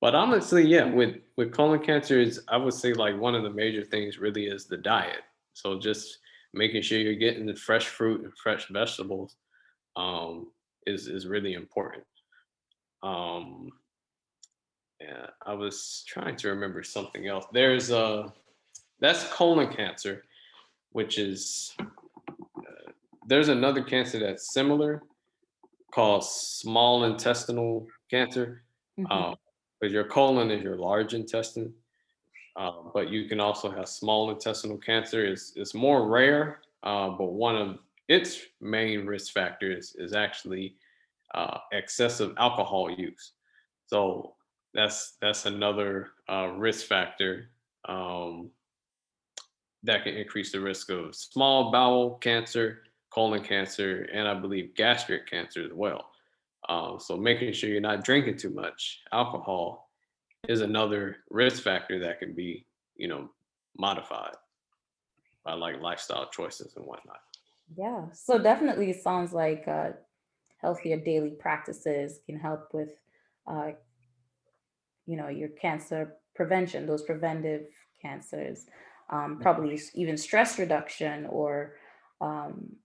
but 0.00 0.14
honestly, 0.14 0.64
yeah, 0.66 0.84
with 0.84 1.16
with 1.36 1.52
colon 1.52 1.80
cancer 1.80 2.20
is 2.20 2.40
I 2.48 2.56
would 2.56 2.74
say 2.74 2.92
like 2.92 3.18
one 3.18 3.34
of 3.34 3.42
the 3.42 3.50
major 3.50 3.84
things 3.84 4.18
really 4.18 4.46
is 4.46 4.66
the 4.66 4.76
diet. 4.76 5.22
So 5.54 5.78
just 5.78 6.18
making 6.54 6.82
sure 6.82 6.98
you're 6.98 7.14
getting 7.14 7.46
the 7.46 7.56
fresh 7.56 7.88
fruit 7.88 8.22
and 8.22 8.32
fresh 8.36 8.68
vegetables 8.68 9.36
um, 9.96 10.52
is 10.86 11.08
is 11.08 11.26
really 11.26 11.54
important. 11.54 12.04
Um, 13.02 13.70
yeah, 15.00 15.26
I 15.44 15.54
was 15.54 16.04
trying 16.06 16.36
to 16.36 16.48
remember 16.48 16.82
something 16.82 17.26
else. 17.26 17.46
There's 17.52 17.90
a 17.90 18.32
that's 19.00 19.24
colon 19.32 19.72
cancer, 19.72 20.24
which 20.92 21.18
is 21.18 21.74
uh, 21.80 22.90
there's 23.26 23.48
another 23.48 23.82
cancer 23.82 24.18
that's 24.18 24.52
similar 24.52 25.02
called 25.92 26.24
small 26.24 27.04
intestinal 27.04 27.86
cancer. 28.10 28.62
Mhm. 28.98 29.10
Um, 29.10 29.36
because 29.80 29.92
your 29.92 30.04
colon 30.04 30.50
is 30.50 30.62
your 30.62 30.76
large 30.76 31.14
intestine, 31.14 31.72
uh, 32.56 32.72
but 32.92 33.10
you 33.10 33.28
can 33.28 33.38
also 33.40 33.70
have 33.70 33.88
small 33.88 34.30
intestinal 34.30 34.76
cancer. 34.76 35.24
It's, 35.24 35.52
it's 35.56 35.74
more 35.74 36.08
rare, 36.08 36.62
uh, 36.82 37.10
but 37.10 37.32
one 37.32 37.56
of 37.56 37.78
its 38.08 38.40
main 38.60 39.06
risk 39.06 39.32
factors 39.32 39.94
is 39.96 40.12
actually 40.14 40.74
uh, 41.34 41.58
excessive 41.72 42.34
alcohol 42.38 42.90
use. 42.90 43.32
So 43.86 44.34
that's 44.74 45.16
that's 45.20 45.46
another 45.46 46.10
uh, 46.28 46.48
risk 46.56 46.86
factor 46.86 47.50
um, 47.88 48.50
that 49.82 50.04
can 50.04 50.14
increase 50.14 50.52
the 50.52 50.60
risk 50.60 50.90
of 50.90 51.14
small 51.14 51.70
bowel 51.70 52.16
cancer, 52.16 52.82
colon 53.10 53.42
cancer, 53.42 54.08
and 54.12 54.28
I 54.28 54.34
believe 54.34 54.74
gastric 54.74 55.28
cancer 55.28 55.64
as 55.64 55.72
well. 55.72 56.10
Um, 56.68 56.98
so 57.00 57.16
making 57.16 57.52
sure 57.52 57.70
you're 57.70 57.80
not 57.80 58.04
drinking 58.04 58.36
too 58.36 58.50
much 58.50 59.00
alcohol 59.12 59.90
is 60.48 60.60
another 60.60 61.16
risk 61.30 61.62
factor 61.62 61.98
that 62.00 62.18
can 62.18 62.34
be, 62.34 62.66
you 62.96 63.08
know, 63.08 63.30
modified 63.78 64.34
by 65.44 65.54
like 65.54 65.80
lifestyle 65.80 66.28
choices 66.30 66.74
and 66.76 66.84
whatnot. 66.84 67.20
Yeah. 67.76 68.06
So 68.12 68.38
definitely 68.38 68.90
it 68.90 69.02
sounds 69.02 69.32
like 69.32 69.66
uh, 69.66 69.90
healthier 70.58 70.98
daily 70.98 71.30
practices 71.30 72.20
can 72.26 72.38
help 72.38 72.68
with, 72.72 72.90
uh, 73.46 73.72
you 75.08 75.16
know, 75.16 75.28
your 75.28 75.48
cancer 75.50 76.16
prevention, 76.36 76.86
those 76.86 77.02
preventive 77.02 77.66
cancers, 78.02 78.66
um, 79.10 79.40
probably 79.40 79.80
even 79.94 80.16
stress 80.18 80.58
reduction 80.58 81.26
or 81.26 81.76
um, 82.20 82.76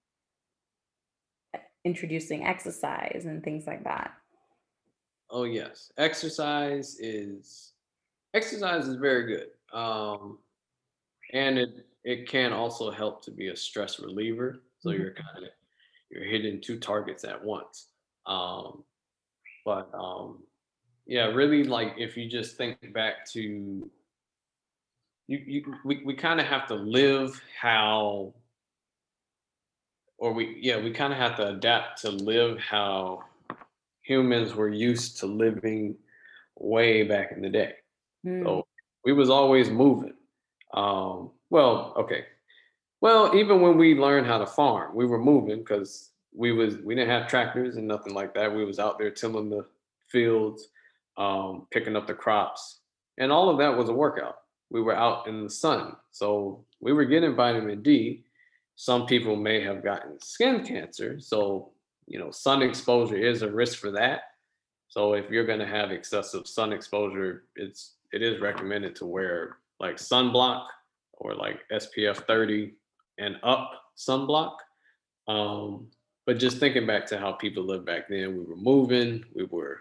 introducing 1.83 2.45
exercise 2.45 3.23
and 3.25 3.43
things 3.43 3.67
like 3.67 3.83
that. 3.83 4.13
Oh 5.29 5.43
yes, 5.45 5.91
exercise 5.97 6.97
is 6.99 7.73
exercise 8.33 8.87
is 8.87 8.97
very 8.97 9.25
good, 9.27 9.49
um, 9.77 10.39
and 11.33 11.59
it 11.59 11.87
it 12.03 12.29
can 12.29 12.53
also 12.53 12.91
help 12.91 13.23
to 13.25 13.31
be 13.31 13.49
a 13.49 13.55
stress 13.55 13.99
reliever. 13.99 14.63
So 14.79 14.91
Mhm. 14.91 14.91
you're 14.91 15.13
kind 15.15 15.45
of 15.45 15.51
you're 16.11 16.25
hitting 16.25 16.61
two 16.61 16.79
targets 16.79 17.23
at 17.25 17.43
once. 17.43 17.89
Um, 18.27 18.85
but 19.65 19.89
um, 19.93 20.43
yeah, 21.05 21.25
really 21.25 21.63
like 21.63 21.95
if 21.97 22.15
you 22.15 22.29
just 22.29 22.55
think 22.55 22.93
back 22.93 23.25
to 23.31 23.41
you, 25.27 25.37
you 25.45 25.75
we, 25.83 26.01
we 26.05 26.13
kind 26.13 26.39
of 26.39 26.45
have 26.47 26.67
to 26.67 26.75
live 26.75 27.41
how 27.59 28.33
or 30.17 30.33
we 30.33 30.57
yeah 30.61 30.77
we 30.77 30.91
kind 30.91 31.11
of 31.11 31.19
have 31.19 31.35
to 31.37 31.49
adapt 31.49 32.01
to 32.01 32.09
live 32.09 32.59
how 32.59 33.23
humans 34.01 34.53
were 34.53 34.69
used 34.69 35.17
to 35.19 35.25
living 35.25 35.95
way 36.57 37.03
back 37.03 37.31
in 37.31 37.41
the 37.41 37.49
day. 37.49 37.73
Mm, 38.25 38.43
so 38.43 38.67
we 39.03 39.13
was 39.13 39.29
always 39.29 39.69
moving. 39.69 40.13
Um 40.73 41.31
well 41.49 41.93
okay. 41.97 42.25
Well 43.01 43.35
even 43.35 43.61
when 43.61 43.77
we 43.77 43.95
learned 43.95 44.27
how 44.27 44.37
to 44.37 44.47
farm 44.47 44.95
we 44.95 45.05
were 45.05 45.19
moving 45.19 45.59
because 45.59 46.11
we 46.33 46.51
was 46.51 46.77
we 46.77 46.95
didn't 46.95 47.09
have 47.09 47.27
tractors 47.27 47.75
and 47.75 47.87
nothing 47.87 48.13
like 48.13 48.33
that. 48.35 48.53
We 48.53 48.63
was 48.63 48.79
out 48.79 48.97
there 48.97 49.11
tilling 49.11 49.49
the 49.49 49.65
fields 50.07 50.69
um 51.17 51.67
picking 51.71 51.95
up 51.95 52.07
the 52.07 52.13
crops 52.13 52.79
and 53.17 53.31
all 53.31 53.49
of 53.49 53.57
that 53.59 53.77
was 53.77 53.89
a 53.89 53.93
workout. 53.93 54.37
We 54.69 54.81
were 54.81 54.95
out 54.95 55.27
in 55.27 55.43
the 55.43 55.49
sun 55.49 55.95
so 56.11 56.65
we 56.79 56.93
were 56.93 57.05
getting 57.05 57.35
vitamin 57.35 57.81
d. 57.81 58.23
Some 58.75 59.05
people 59.05 59.35
may 59.35 59.61
have 59.61 59.83
gotten 59.83 60.19
skin 60.19 60.65
cancer 60.65 61.19
so 61.19 61.71
you 62.07 62.19
know 62.19 62.31
sun 62.31 62.61
exposure 62.61 63.15
is 63.15 63.41
a 63.41 63.51
risk 63.51 63.79
for 63.79 63.91
that. 63.91 64.21
So 64.87 65.13
if 65.13 65.29
you're 65.29 65.45
going 65.45 65.59
to 65.59 65.65
have 65.65 65.91
excessive 65.91 66.47
sun 66.47 66.73
exposure 66.73 67.45
it's 67.55 67.95
it 68.11 68.21
is 68.21 68.41
recommended 68.41 68.95
to 68.97 69.05
wear 69.05 69.57
like 69.79 69.97
sunblock 69.97 70.65
or 71.13 71.35
like 71.35 71.59
spf 71.71 72.25
30 72.27 72.73
and 73.19 73.37
up 73.43 73.71
sunblock. 73.97 74.55
Um 75.27 75.87
but 76.25 76.39
just 76.39 76.57
thinking 76.57 76.87
back 76.87 77.05
to 77.07 77.17
how 77.17 77.33
people 77.33 77.63
lived 77.63 77.85
back 77.85 78.07
then 78.09 78.37
we 78.37 78.43
were 78.43 78.55
moving 78.55 79.23
we 79.35 79.43
were 79.45 79.77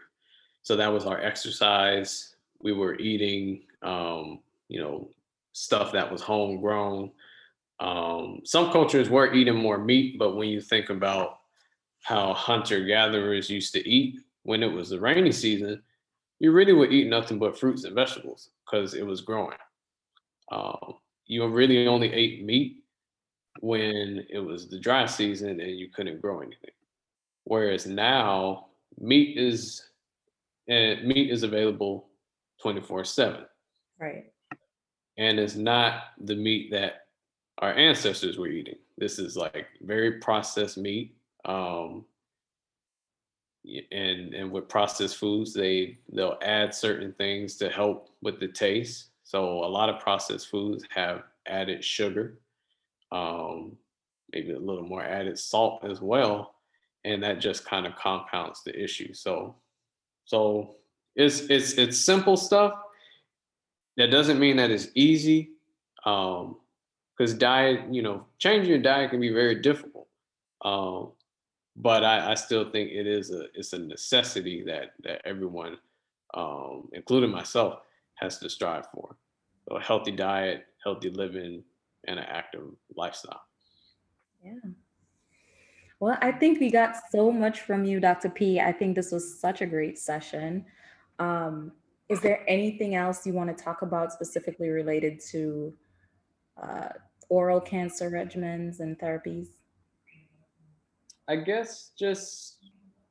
so 0.62 0.76
that 0.76 0.92
was 0.92 1.06
our 1.06 1.20
exercise 1.20 2.34
we 2.60 2.72
were 2.72 2.98
eating 2.98 3.62
um 3.82 4.40
you 4.68 4.80
know 4.80 5.08
stuff 5.52 5.92
that 5.92 6.10
was 6.10 6.22
homegrown 6.22 7.10
um, 7.82 8.42
some 8.44 8.70
cultures 8.70 9.10
were 9.10 9.34
eating 9.34 9.56
more 9.56 9.76
meat, 9.76 10.16
but 10.16 10.36
when 10.36 10.48
you 10.48 10.60
think 10.60 10.88
about 10.88 11.38
how 12.02 12.32
hunter 12.32 12.84
gatherers 12.84 13.50
used 13.50 13.72
to 13.72 13.88
eat 13.88 14.20
when 14.44 14.62
it 14.62 14.72
was 14.72 14.90
the 14.90 15.00
rainy 15.00 15.32
season, 15.32 15.82
you 16.38 16.52
really 16.52 16.72
would 16.72 16.92
eat 16.92 17.08
nothing 17.08 17.40
but 17.40 17.58
fruits 17.58 17.82
and 17.82 17.94
vegetables 17.94 18.50
because 18.64 18.94
it 18.94 19.04
was 19.04 19.20
growing. 19.20 19.58
Um, 20.52 20.94
you 21.26 21.44
really 21.48 21.88
only 21.88 22.12
ate 22.12 22.44
meat 22.44 22.84
when 23.60 24.24
it 24.30 24.38
was 24.38 24.68
the 24.68 24.78
dry 24.78 25.06
season 25.06 25.60
and 25.60 25.78
you 25.78 25.88
couldn't 25.88 26.20
grow 26.20 26.40
anything. 26.40 26.70
Whereas 27.44 27.84
now 27.84 28.66
meat 29.00 29.36
is 29.36 29.82
and 30.72 31.04
meat 31.04 31.30
is 31.30 31.42
available 31.42 32.08
24 32.62 33.04
7. 33.04 33.44
Right. 34.00 34.24
And 35.18 35.38
it's 35.38 35.56
not 35.56 36.04
the 36.18 36.34
meat 36.34 36.70
that 36.70 37.06
our 37.58 37.74
ancestors 37.74 38.38
were 38.38 38.48
eating. 38.48 38.76
This 38.96 39.18
is 39.18 39.36
like 39.36 39.66
very 39.82 40.12
processed 40.20 40.78
meat. 40.78 41.14
Um, 41.44 42.06
and 43.92 44.34
and 44.34 44.50
with 44.50 44.68
processed 44.68 45.18
foods, 45.18 45.52
they 45.52 45.98
they'll 46.12 46.38
add 46.42 46.74
certain 46.74 47.12
things 47.12 47.56
to 47.56 47.68
help 47.68 48.08
with 48.22 48.40
the 48.40 48.48
taste. 48.48 49.10
So 49.22 49.64
a 49.64 49.66
lot 49.66 49.88
of 49.88 50.00
processed 50.00 50.48
foods 50.48 50.84
have 50.90 51.22
added 51.46 51.84
sugar, 51.84 52.38
um, 53.12 53.76
maybe 54.32 54.52
a 54.52 54.58
little 54.58 54.82
more 54.82 55.04
added 55.04 55.38
salt 55.38 55.84
as 55.84 56.00
well, 56.00 56.54
and 57.04 57.22
that 57.22 57.40
just 57.40 57.64
kind 57.64 57.86
of 57.86 57.94
compounds 57.94 58.62
the 58.64 58.76
issue. 58.82 59.12
So 59.14 59.54
so 60.32 60.76
it's 61.14 61.40
it's 61.50 61.72
it's 61.74 62.00
simple 62.00 62.38
stuff. 62.38 62.72
That 63.98 64.10
doesn't 64.10 64.40
mean 64.40 64.56
that 64.56 64.70
it's 64.70 64.88
easy. 64.94 65.50
Um, 66.06 66.56
because 67.14 67.34
diet, 67.34 67.92
you 67.92 68.00
know, 68.00 68.24
changing 68.38 68.70
your 68.70 68.80
diet 68.80 69.10
can 69.10 69.20
be 69.20 69.28
very 69.28 69.56
difficult. 69.56 70.08
Um, 70.64 71.12
but 71.76 72.02
I, 72.02 72.32
I, 72.32 72.34
still 72.34 72.70
think 72.70 72.90
it 72.90 73.06
is 73.06 73.30
a 73.30 73.44
it's 73.54 73.74
a 73.74 73.78
necessity 73.78 74.64
that 74.64 74.94
that 75.04 75.20
everyone, 75.26 75.76
um, 76.32 76.88
including 76.94 77.30
myself, 77.30 77.80
has 78.14 78.38
to 78.38 78.48
strive 78.48 78.86
for. 78.94 79.14
So 79.68 79.76
a 79.76 79.82
healthy 79.82 80.12
diet, 80.12 80.64
healthy 80.82 81.10
living, 81.10 81.62
and 82.08 82.18
an 82.18 82.26
active 82.26 82.68
lifestyle. 82.96 83.42
Yeah. 84.42 84.70
Well, 86.02 86.18
I 86.20 86.32
think 86.32 86.58
we 86.58 86.68
got 86.68 86.96
so 87.12 87.30
much 87.30 87.60
from 87.60 87.84
you, 87.84 88.00
Dr. 88.00 88.28
P. 88.28 88.58
I 88.58 88.72
think 88.72 88.96
this 88.96 89.12
was 89.12 89.38
such 89.38 89.60
a 89.60 89.66
great 89.66 89.96
session. 89.96 90.64
Um, 91.20 91.70
is 92.08 92.20
there 92.20 92.44
anything 92.48 92.96
else 92.96 93.24
you 93.24 93.32
want 93.32 93.56
to 93.56 93.64
talk 93.64 93.82
about 93.82 94.12
specifically 94.12 94.70
related 94.70 95.20
to 95.30 95.72
uh, 96.60 96.88
oral 97.28 97.60
cancer 97.60 98.10
regimens 98.10 98.80
and 98.80 98.98
therapies? 98.98 99.50
I 101.28 101.36
guess 101.36 101.92
just 101.96 102.56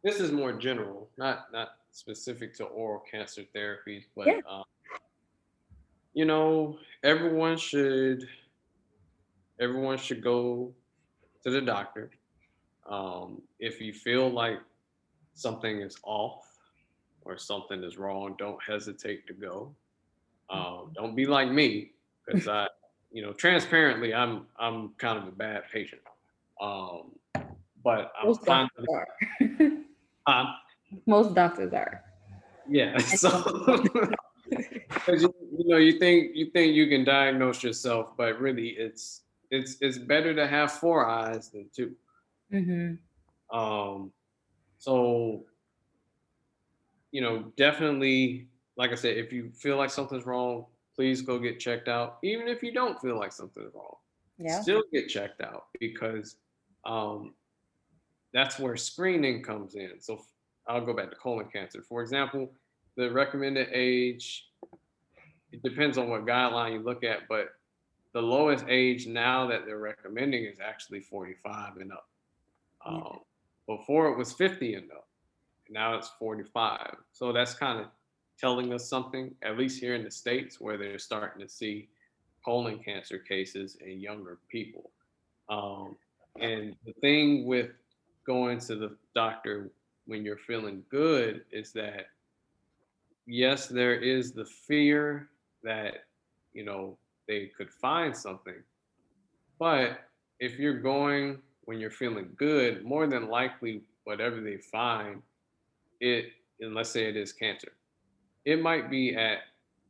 this 0.03 0.19
is 0.19 0.33
more 0.33 0.51
general, 0.51 1.09
not 1.17 1.45
not 1.53 1.69
specific 1.91 2.53
to 2.55 2.65
oral 2.65 3.05
cancer 3.09 3.43
therapies, 3.55 4.03
but 4.17 4.27
yeah. 4.27 4.39
um, 4.49 4.65
you 6.13 6.25
know, 6.25 6.77
everyone 7.05 7.55
should 7.55 8.27
everyone 9.61 9.97
should 9.97 10.21
go 10.21 10.73
to 11.45 11.51
the 11.51 11.61
doctor. 11.61 12.11
Um, 12.91 13.41
if 13.59 13.81
you 13.81 13.93
feel 13.93 14.29
like 14.29 14.59
something 15.33 15.81
is 15.81 15.97
off 16.03 16.45
or 17.23 17.37
something 17.37 17.83
is 17.83 17.97
wrong, 17.97 18.35
don't 18.37 18.61
hesitate 18.61 19.25
to 19.27 19.33
go. 19.33 19.73
Um, 20.49 20.91
don't 20.93 21.15
be 21.15 21.25
like 21.25 21.49
me 21.49 21.93
because 22.25 22.47
I 22.47 22.67
you 23.11 23.21
know, 23.21 23.33
transparently, 23.33 24.13
I'm 24.13 24.45
I'm 24.57 24.89
kind 24.97 25.17
of 25.17 25.27
a 25.27 25.31
bad 25.31 25.63
patient. 25.71 26.01
Um, 26.59 27.11
but 27.83 28.11
I'm 28.19 28.27
Most 28.27 28.45
doctors 28.45 28.85
are. 28.93 29.07
um, 30.27 30.55
Most 31.05 31.35
doctors 31.35 31.73
are. 31.73 32.03
Yeah. 32.69 32.97
So 35.05 35.13
you, 35.13 35.33
you 35.57 35.67
know, 35.69 35.77
you 35.77 35.97
think 35.97 36.35
you 36.35 36.47
think 36.51 36.73
you 36.75 36.87
can 36.87 37.05
diagnose 37.05 37.63
yourself, 37.63 38.17
but 38.17 38.37
really, 38.37 38.69
it's 38.69 39.21
it's 39.49 39.77
it's 39.79 39.97
better 39.97 40.33
to 40.35 40.45
have 40.45 40.73
four 40.73 41.07
eyes 41.07 41.49
than 41.51 41.69
2 41.73 41.95
mm-hmm. 42.52 43.58
Um, 43.58 44.12
so 44.78 45.45
you 47.12 47.22
know, 47.22 47.52
definitely, 47.58 48.47
like 48.78 48.91
I 48.91 48.95
said, 48.95 49.18
if 49.18 49.32
you 49.32 49.52
feel 49.52 49.78
like 49.78 49.89
something's 49.89 50.26
wrong, 50.26 50.66
please 50.95 51.22
go 51.22 51.39
get 51.39 51.60
checked 51.60 51.88
out. 51.88 52.18
Even 52.24 52.47
if 52.47 52.64
you 52.64 52.74
don't 52.74 52.99
feel 53.02 53.18
like 53.18 53.34
something's 53.34 53.74
wrong, 53.74 53.95
yeah. 54.38 54.62
still 54.62 54.84
get 54.93 55.08
checked 55.10 55.41
out 55.41 55.66
because 55.80 56.38
um, 56.86 57.34
that's 58.34 58.60
where 58.60 58.78
screening 58.78 59.43
comes 59.43 59.76
in. 59.76 59.91
So 59.99 60.22
I'll 60.68 60.86
go 60.86 60.93
back 60.93 61.10
to 61.10 61.16
colon 61.18 61.47
cancer. 61.52 61.82
For 61.82 62.02
example, 62.02 62.52
the 62.95 63.12
recommended 63.12 63.68
age, 63.74 64.47
it 65.52 65.62
depends 65.64 65.97
on 65.97 66.10
what 66.10 66.26
guideline 66.26 66.74
you 66.74 66.80
look 66.80 67.04
at, 67.04 67.28
but 67.28 67.49
the 68.14 68.22
lowest 68.22 68.66
age 68.68 69.08
now 69.08 69.47
that 69.47 69.66
they're 69.66 69.80
recommending 69.80 70.45
is 70.45 70.60
actually 70.60 71.02
45 71.02 71.78
and 71.78 71.91
up. 71.91 72.08
Um, 72.86 73.19
before 73.67 74.07
it 74.07 74.17
was 74.17 74.34
50 74.34 74.75
and 74.75 74.91
up. 74.91 75.07
Now 75.69 75.95
it's 75.95 76.09
45. 76.19 76.95
So 77.11 77.32
that's 77.32 77.53
kind 77.53 77.79
of 77.79 77.88
telling 78.39 78.73
us 78.73 78.89
something, 78.89 79.34
at 79.43 79.57
least 79.57 79.79
here 79.79 79.95
in 79.95 80.03
the 80.03 80.11
States, 80.11 80.59
where 80.59 80.77
they're 80.77 80.99
starting 80.99 81.41
to 81.41 81.51
see 81.51 81.88
colon 82.43 82.79
cancer 82.79 83.17
cases 83.17 83.77
in 83.86 83.99
younger 83.99 84.39
people. 84.49 84.91
Um, 85.49 85.95
and 86.39 86.75
the 86.86 86.93
thing 87.01 87.45
with 87.45 87.69
going 88.25 88.59
to 88.61 88.75
the 88.75 88.95
doctor 89.15 89.69
when 90.05 90.25
you're 90.25 90.38
feeling 90.38 90.84
good 90.89 91.43
is 91.51 91.71
that, 91.73 92.07
yes, 93.25 93.67
there 93.67 93.95
is 93.95 94.32
the 94.32 94.45
fear 94.45 95.29
that, 95.63 96.05
you 96.53 96.65
know, 96.65 96.97
they 97.27 97.51
could 97.55 97.69
find 97.69 98.15
something. 98.15 98.61
But 99.59 99.99
if 100.39 100.57
you're 100.57 100.79
going 100.82 101.39
when 101.66 101.80
you're 101.80 101.91
feeling 101.91 102.30
good, 102.36 102.84
more 102.84 103.07
than 103.07 103.30
likely, 103.30 103.82
whatever 104.03 104.41
they 104.41 104.57
find, 104.57 105.22
it, 105.99 106.26
and 106.59 106.74
let's 106.74 106.89
say 106.89 107.07
it 107.07 107.16
is 107.16 107.34
cancer, 107.34 107.74
it 108.45 108.62
might 108.62 108.89
be 108.89 109.16
at 109.16 109.39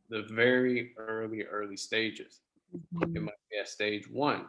the 0.09 0.23
very 0.31 0.91
early, 0.97 1.43
early 1.43 1.77
stages. 1.77 2.41
Mm-hmm. 2.75 3.15
It 3.15 3.21
might 3.21 3.33
be 3.49 3.57
at 3.59 3.69
stage 3.69 4.09
one. 4.09 4.45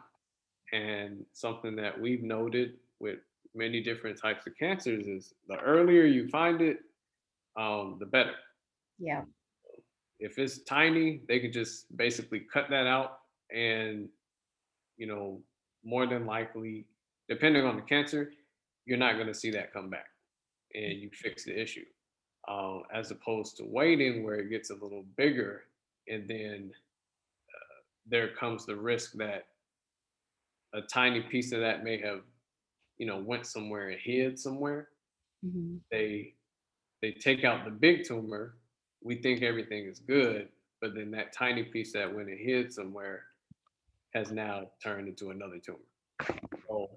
And 0.73 1.25
something 1.33 1.75
that 1.77 1.99
we've 1.99 2.23
noted 2.23 2.73
with 2.99 3.19
many 3.55 3.81
different 3.81 4.19
types 4.19 4.47
of 4.47 4.57
cancers 4.57 5.07
is 5.07 5.33
the 5.47 5.57
earlier 5.59 6.03
you 6.03 6.27
find 6.29 6.61
it, 6.61 6.79
um, 7.55 7.97
the 7.99 8.05
better. 8.05 8.33
Yeah. 8.99 9.21
If 10.19 10.39
it's 10.39 10.59
tiny, 10.59 11.21
they 11.27 11.39
could 11.39 11.53
just 11.53 11.95
basically 11.95 12.41
cut 12.51 12.69
that 12.69 12.87
out 12.87 13.19
and, 13.53 14.09
you 14.97 15.05
know, 15.05 15.41
more 15.83 16.07
than 16.07 16.25
likely, 16.25 16.85
depending 17.29 17.65
on 17.65 17.75
the 17.75 17.81
cancer, 17.81 18.31
you're 18.85 18.97
not 18.97 19.15
going 19.15 19.27
to 19.27 19.33
see 19.33 19.51
that 19.51 19.73
come 19.73 19.89
back 19.89 20.07
and 20.73 20.99
you 20.99 21.09
fix 21.13 21.45
the 21.45 21.59
issue 21.59 21.85
um, 22.47 22.83
as 22.93 23.11
opposed 23.11 23.57
to 23.57 23.63
waiting 23.65 24.23
where 24.23 24.35
it 24.35 24.49
gets 24.49 24.69
a 24.69 24.73
little 24.73 25.05
bigger 25.15 25.63
and 26.07 26.27
then 26.27 26.71
uh, 27.49 27.81
there 28.07 28.29
comes 28.35 28.65
the 28.65 28.75
risk 28.75 29.13
that 29.13 29.45
a 30.73 30.81
tiny 30.81 31.21
piece 31.21 31.51
of 31.51 31.61
that 31.61 31.83
may 31.83 31.99
have 31.99 32.21
you 32.97 33.05
know 33.05 33.17
went 33.17 33.45
somewhere 33.45 33.89
and 33.89 33.99
hid 34.03 34.37
somewhere 34.37 34.89
mm-hmm. 35.45 35.77
they 35.91 36.33
they 37.01 37.11
take 37.11 37.43
out 37.43 37.65
the 37.65 37.71
big 37.71 38.05
tumor 38.05 38.55
we 39.01 39.15
think 39.15 39.41
everything 39.41 39.85
is 39.85 39.99
good 39.99 40.49
but 40.81 40.93
then 40.95 41.11
that 41.11 41.31
tiny 41.31 41.63
piece 41.63 41.93
that 41.93 42.13
went 42.13 42.27
and 42.27 42.39
hid 42.39 42.73
somewhere 42.73 43.23
has 44.13 44.31
now 44.31 44.67
turned 44.81 45.07
into 45.07 45.29
another 45.29 45.59
tumor 45.59 45.79
so 46.67 46.89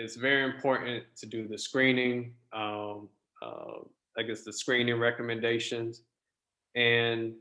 it's 0.00 0.16
very 0.16 0.44
important 0.44 1.04
to 1.16 1.26
do 1.26 1.46
the 1.46 1.58
screening 1.58 2.34
um, 2.52 3.08
uh, 3.42 3.80
I 4.18 4.22
guess 4.22 4.42
the 4.42 4.52
screening 4.52 4.98
recommendations, 4.98 6.02
and 6.74 7.34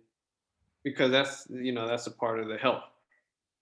because 0.83 1.11
that's 1.11 1.47
you 1.49 1.71
know 1.71 1.87
that's 1.87 2.07
a 2.07 2.11
part 2.11 2.39
of 2.39 2.47
the 2.47 2.57
health. 2.57 2.83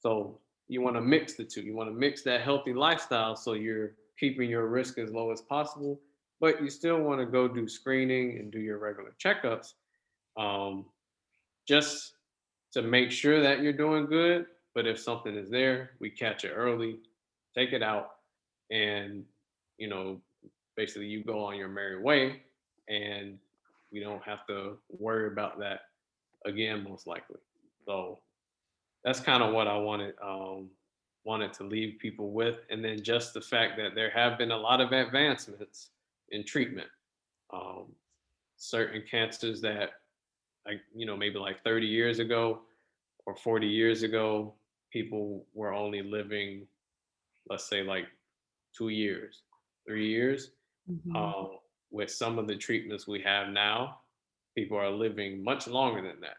So 0.01 0.39
you 0.67 0.81
want 0.81 0.95
to 0.97 1.01
mix 1.01 1.33
the 1.33 1.43
two. 1.43 1.61
You 1.61 1.75
want 1.75 1.89
to 1.89 1.95
mix 1.95 2.21
that 2.23 2.41
healthy 2.41 2.73
lifestyle 2.73 3.35
so 3.35 3.53
you're 3.53 3.93
keeping 4.19 4.49
your 4.49 4.67
risk 4.67 4.97
as 4.97 5.11
low 5.11 5.31
as 5.31 5.41
possible, 5.41 5.99
but 6.39 6.61
you 6.61 6.69
still 6.69 6.99
want 6.99 7.19
to 7.19 7.25
go 7.25 7.47
do 7.47 7.67
screening 7.67 8.37
and 8.37 8.51
do 8.51 8.59
your 8.59 8.77
regular 8.77 9.15
checkups, 9.23 9.73
um, 10.37 10.85
just 11.67 12.13
to 12.73 12.81
make 12.81 13.11
sure 13.11 13.41
that 13.41 13.61
you're 13.61 13.73
doing 13.73 14.05
good. 14.05 14.45
But 14.75 14.85
if 14.85 14.99
something 14.99 15.35
is 15.35 15.49
there, 15.49 15.91
we 15.99 16.11
catch 16.11 16.43
it 16.43 16.51
early, 16.51 16.99
take 17.55 17.73
it 17.73 17.81
out, 17.81 18.16
and 18.72 19.24
you 19.78 19.88
know, 19.88 20.20
basically 20.76 21.07
you 21.07 21.24
go 21.24 21.43
on 21.43 21.55
your 21.55 21.68
merry 21.68 22.01
way 22.01 22.41
and 22.88 23.38
we 23.91 23.99
don't 23.99 24.24
have 24.24 24.45
to 24.47 24.78
worry 24.89 25.28
about 25.28 25.59
that 25.59 25.82
again, 26.45 26.84
most 26.84 27.07
likely. 27.07 27.38
So 27.86 28.20
that's 29.03 29.20
kind 29.20 29.43
of 29.43 29.53
what 29.53 29.68
I 29.68 29.78
wanted 29.78 30.15
um, 30.24 30.70
wanted 31.24 31.53
to 31.53 31.63
leave 31.63 31.99
people 31.99 32.32
with, 32.32 32.57
and 32.70 32.84
then 32.84 33.03
just 33.03 33.34
the 33.34 33.41
fact 33.41 33.78
that 33.78 33.95
there 33.95 34.09
have 34.09 34.38
been 34.38 34.51
a 34.51 34.57
lot 34.57 34.82
of 34.82 34.91
advancements 34.91 35.89
in 36.30 36.43
treatment. 36.43 36.88
Um, 37.53 37.86
certain 38.57 39.03
cancers 39.09 39.61
that, 39.61 39.91
like 40.65 40.82
you 40.95 41.05
know, 41.05 41.15
maybe 41.15 41.38
like 41.38 41.63
30 41.63 41.86
years 41.86 42.20
ago 42.20 42.61
or 43.26 43.36
40 43.36 43.68
years 43.68 44.03
ago, 44.03 44.53
people 44.91 45.45
were 45.53 45.74
only 45.74 46.01
living 46.01 46.68
let's 47.49 47.70
say 47.70 47.84
like 47.84 48.05
two 48.78 48.89
years, 48.89 49.41
three 49.88 50.09
years. 50.09 50.51
Mm-hmm. 50.89 51.15
Um, 51.15 51.49
with 51.91 52.11
some 52.11 52.38
of 52.38 52.47
the 52.47 52.55
treatments 52.55 53.07
we 53.07 53.21
have 53.21 53.49
now, 53.49 53.99
people 54.55 54.78
are 54.78 54.89
living 54.89 55.43
much 55.43 55.67
longer 55.67 56.01
than 56.01 56.19
that. 56.21 56.38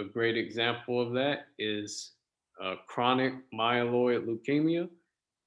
A 0.00 0.04
great 0.04 0.36
example 0.36 1.00
of 1.00 1.12
that 1.14 1.46
is 1.58 2.12
uh, 2.62 2.76
chronic 2.86 3.34
myeloid 3.52 4.26
leukemia. 4.26 4.88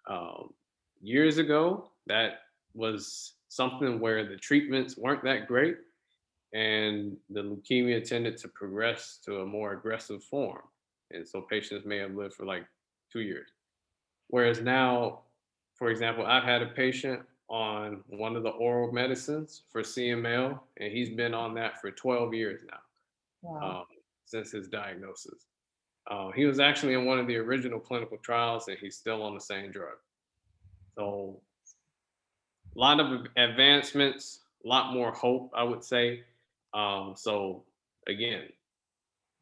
Um, 0.10 0.54
years 1.02 1.38
ago, 1.38 1.90
that 2.08 2.40
was 2.74 3.34
something 3.48 4.00
where 4.00 4.28
the 4.28 4.36
treatments 4.36 4.98
weren't 4.98 5.24
that 5.24 5.48
great, 5.48 5.78
and 6.54 7.16
the 7.30 7.42
leukemia 7.42 8.04
tended 8.04 8.38
to 8.38 8.48
progress 8.48 9.20
to 9.26 9.42
a 9.42 9.46
more 9.46 9.74
aggressive 9.74 10.24
form. 10.24 10.62
And 11.12 11.28
so 11.28 11.42
patients 11.42 11.86
may 11.86 11.98
have 11.98 12.16
lived 12.16 12.34
for 12.34 12.46
like 12.46 12.66
two 13.12 13.22
years. 13.22 13.50
Whereas 14.30 14.62
now, 14.62 15.22
for 15.84 15.90
example, 15.90 16.26
I've 16.26 16.46
had 16.46 16.62
a 16.62 16.68
patient 16.68 17.24
on 17.50 18.06
one 18.08 18.38
of 18.38 18.44
the 18.44 18.52
oral 18.52 18.94
medicines 18.94 19.64
for 19.70 19.82
CML, 19.82 20.58
and 20.80 20.94
he's 20.94 21.10
been 21.10 21.34
on 21.34 21.54
that 21.56 21.82
for 21.82 21.92
12 21.92 22.34
years 22.34 22.62
now 22.66 22.78
wow. 23.42 23.80
um, 23.80 23.86
since 24.24 24.50
his 24.50 24.70
diagnosis. 24.70 25.48
Uh, 26.10 26.32
he 26.32 26.46
was 26.46 26.62
actually 26.62 26.94
in 26.94 27.04
one 27.04 27.20
of 27.20 27.28
the 27.28 27.36
original 27.36 27.82
clinical 27.82 28.18
trials, 28.20 28.70
and 28.70 28.78
he's 28.78 28.96
still 28.96 29.22
on 29.22 29.34
the 29.34 29.42
same 29.42 29.72
drug. 29.72 29.98
So, 30.98 31.42
a 32.74 32.80
lot 32.80 33.02
of 33.02 33.28
advancements, 33.36 34.40
a 34.64 34.68
lot 34.70 34.94
more 34.94 35.12
hope, 35.12 35.52
I 35.54 35.64
would 35.64 35.84
say. 35.84 36.24
Um, 36.74 37.14
so, 37.18 37.66
again, 38.08 38.44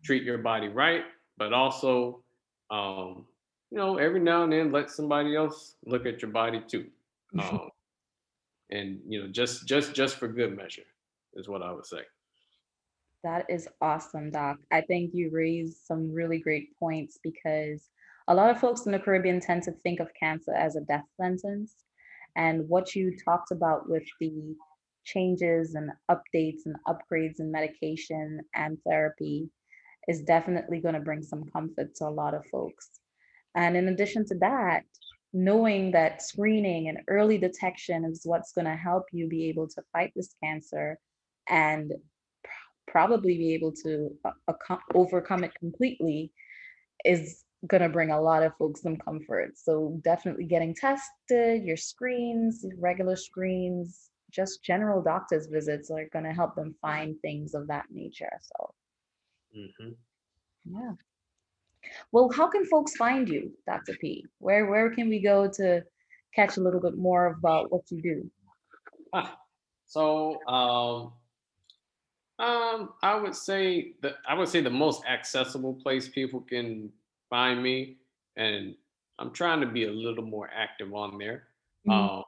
treat 0.04 0.24
your 0.24 0.40
body 0.40 0.70
right, 0.70 1.04
but 1.38 1.54
also, 1.54 2.24
um, 2.72 3.28
you 3.72 3.78
know, 3.78 3.98
every 3.98 4.20
now 4.20 4.44
and 4.44 4.52
then 4.52 4.72
let 4.72 4.92
somebody 4.92 5.36
else 5.36 5.76
look 5.86 6.06
at 6.06 6.22
your 6.22 6.32
body 6.32 6.62
too. 6.68 6.86
Um, 7.40 7.70
and 8.72 9.00
you 9.08 9.22
know 9.22 9.28
just 9.28 9.68
just 9.68 9.94
just 9.94 10.16
for 10.16 10.28
good 10.28 10.56
measure 10.56 10.84
is 11.34 11.48
what 11.48 11.62
i 11.62 11.72
would 11.72 11.86
say. 11.86 12.02
That 13.24 13.46
is 13.50 13.68
awesome 13.82 14.32
doc. 14.32 14.58
I 14.72 14.82
think 14.82 15.12
you 15.14 15.30
raised 15.32 15.86
some 15.86 16.12
really 16.12 16.40
great 16.40 16.78
points 16.80 17.20
because 17.22 17.90
a 18.28 18.34
lot 18.34 18.50
of 18.50 18.60
folks 18.60 18.86
in 18.88 18.92
the 18.92 19.00
caribbean 19.00 19.40
tend 19.40 19.64
to 19.64 19.72
think 19.72 20.00
of 20.00 20.10
cancer 20.20 20.54
as 20.56 20.76
a 20.76 20.82
death 20.82 21.06
sentence. 21.20 21.76
And 22.36 22.68
what 22.68 22.96
you 22.96 23.16
talked 23.24 23.52
about 23.52 23.88
with 23.88 24.04
the 24.20 24.56
changes 25.04 25.76
and 25.76 25.92
updates 26.10 26.62
and 26.66 26.76
upgrades 26.88 27.40
in 27.40 27.52
medication 27.52 28.42
and 28.56 28.80
therapy 28.88 29.50
is 30.08 30.24
definitely 30.24 30.80
going 30.80 30.96
to 30.96 31.02
bring 31.02 31.22
some 31.22 31.44
comfort 31.54 31.94
to 31.96 32.06
a 32.08 32.10
lot 32.10 32.34
of 32.34 32.44
folks 32.48 33.01
and 33.56 33.76
in 33.76 33.88
addition 33.90 34.26
to 34.26 34.36
that 34.36 34.84
knowing 35.34 35.92
that 35.92 36.22
screening 36.22 36.90
and 36.90 37.00
early 37.08 37.38
detection 37.38 38.04
is 38.04 38.22
what's 38.26 38.52
going 38.52 38.66
to 38.66 38.76
help 38.76 39.06
you 39.12 39.28
be 39.28 39.46
able 39.46 39.68
to 39.68 39.82
fight 39.94 40.12
this 40.16 40.36
cancer 40.44 40.98
and 41.48 41.94
probably 42.88 43.38
be 43.38 43.54
able 43.54 43.72
to 43.72 44.10
uh, 44.26 44.76
overcome 44.94 45.44
it 45.44 45.54
completely 45.56 46.32
is 47.06 47.44
going 47.68 47.82
to 47.82 47.90
bring 47.90 48.12
a 48.12 48.22
lot 48.22 48.44
of 48.44 48.56
folks 48.58 48.82
some 48.82 48.98
comfort. 48.98 49.52
So 49.56 50.00
definitely 50.04 50.46
getting 50.46 50.76
tested, 50.76 51.64
your 51.64 51.78
screens, 51.78 52.66
regular 52.78 53.16
screens, 53.16 54.10
just 54.32 54.64
general 54.64 55.02
doctor's 55.02 55.48
visits 55.48 55.90
are 55.92 56.10
going 56.12 56.26
to 56.26 56.34
help 56.34 56.56
them 56.56 56.76
find 56.82 57.16
things 57.22 57.54
of 57.54 57.68
that 57.68 57.86
nature. 57.92 58.32
So, 58.42 58.74
mm-hmm. 59.58 59.92
yeah. 60.66 60.92
Well, 62.12 62.30
how 62.30 62.48
can 62.48 62.66
folks 62.66 62.96
find 62.96 63.28
you, 63.28 63.52
Dr. 63.66 63.96
P? 64.00 64.26
Where 64.40 64.68
where 64.68 64.90
can 64.94 65.10
we 65.10 65.20
go 65.20 65.50
to 65.56 65.84
catch 66.36 66.58
a 66.58 66.62
little 66.62 66.80
bit 66.80 66.98
more 66.98 67.28
about 67.28 67.72
what 67.72 67.84
you 67.90 68.02
do? 68.02 68.32
Ah, 69.14 69.38
so 69.88 70.40
um, 70.48 71.14
um, 72.40 72.90
I 73.04 73.16
would 73.16 73.36
say 73.36 73.94
the 74.02 74.16
I 74.28 74.34
would 74.34 74.48
say 74.48 74.62
the 74.62 74.70
most 74.70 75.04
accessible 75.06 75.74
place 75.74 76.10
people 76.10 76.42
can 76.42 76.92
find 77.30 77.62
me, 77.62 77.98
and 78.36 78.76
I'm 79.20 79.32
trying 79.32 79.62
to 79.62 79.68
be 79.68 79.86
a 79.86 79.92
little 79.92 80.26
more 80.26 80.50
active 80.56 80.94
on 80.94 81.18
there, 81.18 81.44
mm-hmm. 81.88 82.18
um, 82.18 82.24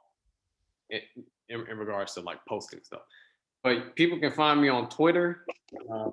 in, 0.90 1.00
in, 1.48 1.78
regards 1.78 2.14
to 2.14 2.20
like 2.20 2.38
posting 2.48 2.80
stuff. 2.84 3.02
But 3.64 3.96
people 3.96 4.20
can 4.20 4.30
find 4.30 4.60
me 4.60 4.68
on 4.68 4.88
Twitter. 4.88 5.44
Um, 5.90 6.12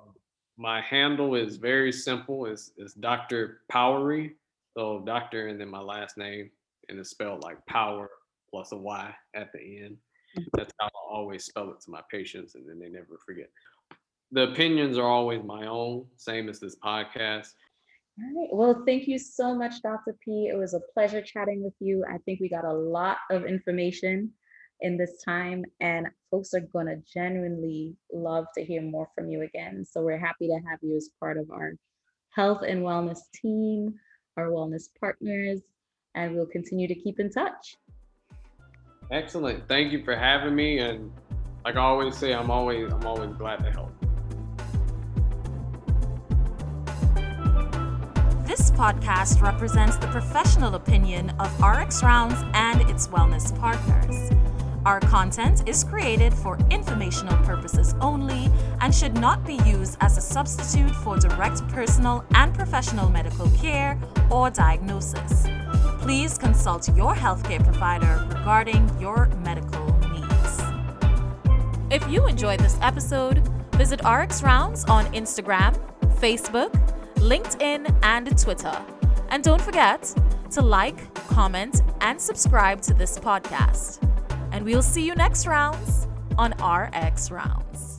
my 0.56 0.80
handle 0.80 1.34
is 1.34 1.56
very 1.56 1.92
simple. 1.92 2.46
It's, 2.46 2.72
it's 2.76 2.94
Dr. 2.94 3.60
Powery. 3.68 4.36
So 4.76 5.02
doctor 5.04 5.48
and 5.48 5.60
then 5.60 5.68
my 5.68 5.80
last 5.80 6.16
name, 6.16 6.50
and 6.88 6.98
it's 6.98 7.10
spelled 7.10 7.42
like 7.42 7.64
power 7.66 8.08
plus 8.50 8.72
a 8.72 8.76
Y 8.76 9.14
at 9.34 9.52
the 9.52 9.82
end. 9.82 9.96
Mm-hmm. 10.36 10.48
That's 10.54 10.72
how 10.80 10.86
I 10.86 11.14
always 11.14 11.44
spell 11.44 11.70
it 11.70 11.80
to 11.82 11.90
my 11.90 12.00
patients, 12.10 12.54
and 12.54 12.68
then 12.68 12.78
they 12.78 12.88
never 12.88 13.18
forget. 13.24 13.50
The 14.30 14.50
opinions 14.50 14.96
are 14.96 15.06
always 15.06 15.42
my 15.44 15.66
own, 15.66 16.06
same 16.16 16.48
as 16.48 16.58
this 16.58 16.76
podcast. 16.76 17.48
All 18.18 18.40
right. 18.40 18.48
Well, 18.50 18.82
thank 18.86 19.06
you 19.06 19.18
so 19.18 19.54
much, 19.54 19.82
Dr. 19.82 20.16
P. 20.24 20.48
It 20.50 20.56
was 20.56 20.74
a 20.74 20.80
pleasure 20.94 21.20
chatting 21.20 21.62
with 21.62 21.74
you. 21.80 22.04
I 22.10 22.18
think 22.18 22.40
we 22.40 22.48
got 22.48 22.64
a 22.64 22.72
lot 22.72 23.18
of 23.30 23.44
information 23.44 24.30
in 24.82 24.96
this 24.96 25.22
time. 25.24 25.64
And 25.80 26.08
folks 26.30 26.52
are 26.54 26.60
going 26.60 26.86
to 26.86 27.02
genuinely 27.12 27.96
love 28.12 28.46
to 28.56 28.64
hear 28.64 28.82
more 28.82 29.08
from 29.14 29.30
you 29.30 29.42
again. 29.42 29.84
So 29.84 30.02
we're 30.02 30.18
happy 30.18 30.48
to 30.48 30.60
have 30.68 30.78
you 30.82 30.96
as 30.96 31.08
part 31.18 31.38
of 31.38 31.50
our 31.50 31.72
health 32.30 32.62
and 32.66 32.82
wellness 32.82 33.20
team, 33.34 33.94
our 34.36 34.48
wellness 34.48 34.88
partners, 35.00 35.60
and 36.14 36.34
we'll 36.34 36.46
continue 36.46 36.88
to 36.88 36.94
keep 36.94 37.20
in 37.20 37.30
touch. 37.30 37.76
Excellent. 39.10 39.66
Thank 39.68 39.92
you 39.92 40.04
for 40.04 40.16
having 40.16 40.54
me. 40.54 40.78
And 40.78 41.12
like 41.64 41.76
I 41.76 41.80
always 41.80 42.16
say, 42.16 42.34
I'm 42.34 42.50
always 42.50 42.92
I'm 42.92 43.06
always 43.06 43.34
glad 43.36 43.58
to 43.64 43.70
help. 43.70 43.92
This 48.46 48.70
podcast 48.72 49.40
represents 49.40 49.96
the 49.96 50.08
professional 50.08 50.74
opinion 50.74 51.30
of 51.38 51.60
RX 51.60 52.02
Rounds 52.02 52.36
and 52.54 52.80
its 52.90 53.08
wellness 53.08 53.58
partners. 53.58 54.30
Our 54.84 54.98
content 54.98 55.68
is 55.68 55.84
created 55.84 56.34
for 56.34 56.58
informational 56.68 57.36
purposes 57.44 57.94
only 58.00 58.50
and 58.80 58.92
should 58.92 59.14
not 59.14 59.46
be 59.46 59.54
used 59.64 59.96
as 60.00 60.18
a 60.18 60.20
substitute 60.20 60.90
for 60.96 61.16
direct 61.16 61.66
personal 61.68 62.24
and 62.34 62.52
professional 62.52 63.08
medical 63.08 63.48
care 63.50 63.96
or 64.28 64.50
diagnosis. 64.50 65.46
Please 66.00 66.36
consult 66.36 66.88
your 66.96 67.14
healthcare 67.14 67.62
provider 67.62 68.26
regarding 68.36 68.90
your 69.00 69.26
medical 69.44 69.86
needs. 70.10 70.62
If 71.90 72.08
you 72.10 72.26
enjoyed 72.26 72.58
this 72.58 72.76
episode, 72.82 73.38
visit 73.76 74.00
RX 74.04 74.42
Rounds 74.42 74.84
on 74.86 75.04
Instagram, 75.14 75.78
Facebook, 76.16 76.72
LinkedIn, 77.16 77.94
and 78.02 78.36
Twitter. 78.36 78.76
And 79.30 79.44
don't 79.44 79.60
forget 79.60 80.12
to 80.50 80.60
like, 80.60 81.14
comment, 81.28 81.82
and 82.00 82.20
subscribe 82.20 82.82
to 82.82 82.94
this 82.94 83.16
podcast 83.16 84.11
and 84.52 84.64
we'll 84.64 84.82
see 84.82 85.04
you 85.04 85.14
next 85.14 85.46
rounds 85.46 86.06
on 86.38 86.52
RX 86.52 87.30
Rounds. 87.30 87.91